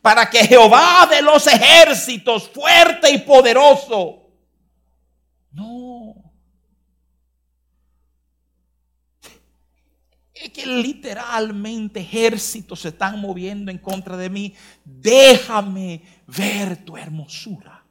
para 0.00 0.30
que 0.30 0.46
Jehová 0.46 1.06
de 1.10 1.20
los 1.20 1.46
ejércitos, 1.46 2.48
fuerte 2.48 3.10
y 3.10 3.18
poderoso, 3.18 4.28
no. 5.58 6.14
Es 10.40 10.50
que 10.50 10.66
literalmente 10.66 12.00
ejércitos 12.00 12.80
se 12.80 12.88
están 12.88 13.20
moviendo 13.20 13.70
en 13.70 13.78
contra 13.78 14.16
de 14.16 14.30
mí. 14.30 14.54
Déjame 14.84 16.02
ver 16.26 16.84
tu 16.84 16.96
hermosura. 16.96 17.84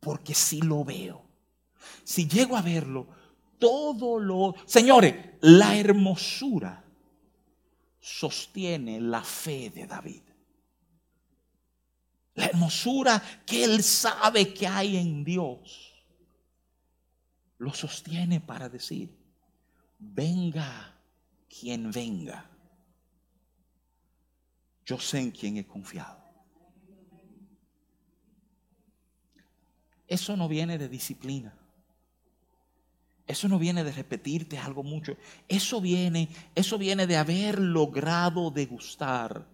Porque 0.00 0.34
si 0.34 0.60
lo 0.60 0.84
veo, 0.84 1.24
si 2.04 2.26
llego 2.28 2.56
a 2.56 2.62
verlo, 2.62 3.08
todo 3.58 4.18
lo... 4.18 4.54
Señores, 4.66 5.14
la 5.40 5.76
hermosura 5.76 6.84
sostiene 8.00 9.00
la 9.00 9.22
fe 9.22 9.70
de 9.70 9.86
David 9.86 10.22
la 12.36 12.46
hermosura 12.46 13.22
que 13.44 13.64
él 13.64 13.82
sabe 13.82 14.52
que 14.54 14.66
hay 14.66 14.96
en 14.96 15.24
Dios, 15.24 15.95
lo 17.58 17.72
sostiene 17.72 18.40
para 18.40 18.68
decir, 18.68 19.10
venga 19.98 20.94
quien 21.48 21.90
venga, 21.90 22.50
yo 24.84 24.98
sé 24.98 25.20
en 25.20 25.30
quién 25.30 25.56
he 25.56 25.66
confiado. 25.66 26.24
Eso 30.06 30.36
no 30.36 30.48
viene 30.48 30.78
de 30.78 30.88
disciplina. 30.88 31.52
Eso 33.26 33.48
no 33.48 33.58
viene 33.58 33.82
de 33.82 33.90
repetirte 33.90 34.56
algo 34.56 34.84
mucho. 34.84 35.16
Eso 35.48 35.80
viene, 35.80 36.28
eso 36.54 36.78
viene 36.78 37.08
de 37.08 37.16
haber 37.16 37.58
logrado 37.58 38.52
degustar. 38.52 39.44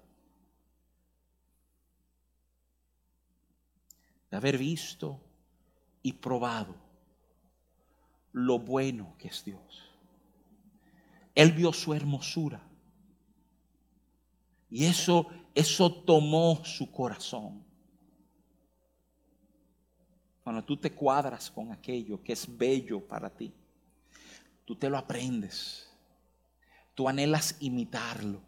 De 4.31 4.37
haber 4.37 4.59
visto 4.59 5.19
y 6.03 6.13
probado 6.13 6.82
lo 8.33 8.59
bueno 8.59 9.15
que 9.19 9.29
es 9.29 9.45
Dios. 9.45 9.83
Él 11.35 11.53
vio 11.53 11.73
su 11.73 11.95
hermosura. 11.95 12.63
Y 14.71 14.85
eso, 14.85 15.27
eso 15.55 15.93
tomó 15.93 16.65
su 16.65 16.91
corazón. 16.91 17.63
Cuando 20.43 20.65
tú 20.65 20.77
te 20.77 20.91
cuadras 20.91 21.51
con 21.51 21.71
aquello 21.71 22.23
que 22.23 22.33
es 22.33 22.47
bello 22.57 23.01
para 23.01 23.31
ti, 23.31 23.53
tú 24.65 24.75
te 24.75 24.91
lo 24.91 24.99
aprendes. 24.99 25.89
Tú 26.95 27.09
anhelas 27.09 27.57
imitarlo. 27.61 28.41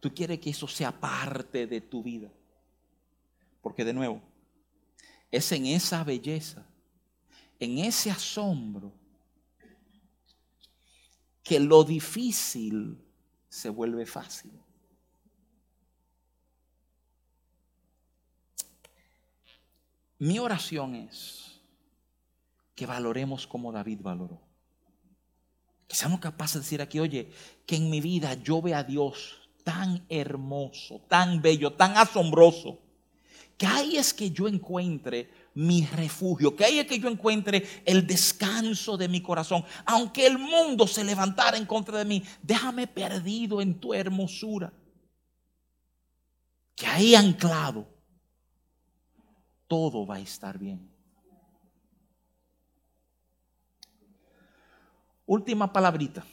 Tú 0.00 0.14
quieres 0.14 0.38
que 0.38 0.50
eso 0.50 0.66
sea 0.66 0.92
parte 0.92 1.66
de 1.66 1.80
tu 1.80 2.02
vida. 2.02 2.30
Porque 3.60 3.84
de 3.84 3.92
nuevo, 3.92 4.22
es 5.30 5.50
en 5.52 5.66
esa 5.66 6.04
belleza, 6.04 6.64
en 7.58 7.78
ese 7.78 8.10
asombro, 8.10 8.92
que 11.42 11.58
lo 11.58 11.82
difícil 11.82 13.02
se 13.48 13.70
vuelve 13.70 14.04
fácil. 14.06 14.52
Mi 20.18 20.38
oración 20.38 20.94
es 20.94 21.60
que 22.74 22.86
valoremos 22.86 23.46
como 23.46 23.72
David 23.72 24.00
valoró. 24.02 24.40
Que 25.86 25.96
seamos 25.96 26.20
capaces 26.20 26.54
de 26.54 26.60
decir 26.60 26.82
aquí, 26.82 27.00
oye, 27.00 27.32
que 27.66 27.76
en 27.76 27.88
mi 27.88 28.00
vida 28.00 28.34
yo 28.34 28.60
vea 28.60 28.78
a 28.78 28.84
Dios 28.84 29.48
tan 29.64 30.04
hermoso, 30.08 31.00
tan 31.08 31.40
bello, 31.40 31.72
tan 31.72 31.96
asombroso, 31.96 32.78
que 33.56 33.66
ahí 33.66 33.96
es 33.96 34.12
que 34.12 34.30
yo 34.30 34.48
encuentre 34.48 35.30
mi 35.58 35.84
refugio, 35.86 36.54
que 36.54 36.64
ahí 36.64 36.78
es 36.78 36.86
que 36.86 37.00
yo 37.00 37.08
encuentre 37.08 37.66
el 37.84 38.06
descanso 38.06 38.96
de 38.96 39.08
mi 39.08 39.20
corazón. 39.20 39.64
Aunque 39.84 40.24
el 40.24 40.38
mundo 40.38 40.86
se 40.86 41.02
levantara 41.02 41.56
en 41.56 41.66
contra 41.66 41.98
de 41.98 42.04
mí, 42.04 42.22
déjame 42.40 42.86
perdido 42.86 43.60
en 43.60 43.80
tu 43.80 43.92
hermosura. 43.92 44.72
Que 46.76 46.86
ahí 46.86 47.16
anclado 47.16 47.88
todo 49.66 50.06
va 50.06 50.14
a 50.14 50.20
estar 50.20 50.56
bien. 50.56 50.88
Última 55.26 55.72
palabrita. 55.72 56.24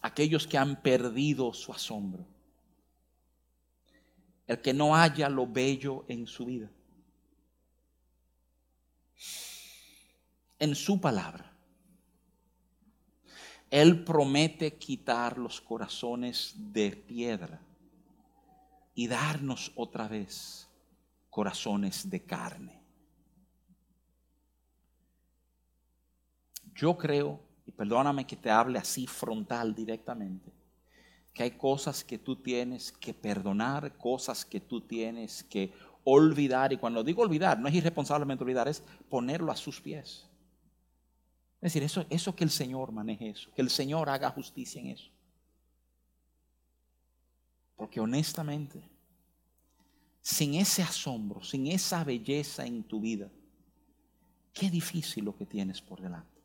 Aquellos 0.00 0.46
que 0.46 0.56
han 0.56 0.80
perdido 0.80 1.52
su 1.52 1.74
asombro. 1.74 2.24
El 4.46 4.62
que 4.62 4.72
no 4.72 4.96
haya 4.96 5.28
lo 5.28 5.46
bello 5.46 6.06
en 6.08 6.26
su 6.26 6.46
vida. 6.46 6.70
En 10.58 10.74
su 10.74 11.00
palabra. 11.00 11.52
Él 13.70 14.02
promete 14.04 14.78
quitar 14.78 15.36
los 15.38 15.60
corazones 15.60 16.54
de 16.56 16.92
piedra 16.92 17.60
y 18.94 19.06
darnos 19.06 19.72
otra 19.76 20.08
vez 20.08 20.68
corazones 21.28 22.08
de 22.08 22.24
carne. 22.24 22.80
Yo 26.74 26.96
creo, 26.96 27.40
y 27.66 27.72
perdóname 27.72 28.26
que 28.26 28.36
te 28.36 28.50
hable 28.50 28.78
así 28.78 29.06
frontal 29.06 29.74
directamente, 29.74 30.50
que 31.34 31.42
hay 31.42 31.50
cosas 31.52 32.02
que 32.02 32.18
tú 32.18 32.36
tienes 32.36 32.90
que 32.92 33.12
perdonar, 33.12 33.96
cosas 33.98 34.44
que 34.44 34.60
tú 34.60 34.80
tienes 34.80 35.42
que 35.44 35.72
olvidar. 36.04 36.72
Y 36.72 36.78
cuando 36.78 37.04
digo 37.04 37.22
olvidar, 37.22 37.58
no 37.58 37.68
es 37.68 37.74
irresponsablemente 37.74 38.44
olvidar, 38.44 38.66
es 38.68 38.82
ponerlo 39.08 39.52
a 39.52 39.56
sus 39.56 39.80
pies. 39.80 40.27
Es 41.60 41.72
decir, 41.72 41.82
eso, 41.82 42.06
eso 42.08 42.34
que 42.36 42.44
el 42.44 42.50
Señor 42.50 42.92
maneje 42.92 43.30
eso, 43.30 43.50
que 43.52 43.62
el 43.62 43.70
Señor 43.70 44.08
haga 44.08 44.30
justicia 44.30 44.80
en 44.80 44.88
eso. 44.88 45.10
Porque 47.76 48.00
honestamente, 48.00 48.80
sin 50.22 50.54
ese 50.54 50.82
asombro, 50.82 51.42
sin 51.42 51.66
esa 51.66 52.04
belleza 52.04 52.64
en 52.64 52.84
tu 52.84 53.00
vida, 53.00 53.30
qué 54.52 54.70
difícil 54.70 55.24
lo 55.24 55.36
que 55.36 55.46
tienes 55.46 55.80
por 55.80 56.00
delante. 56.00 56.37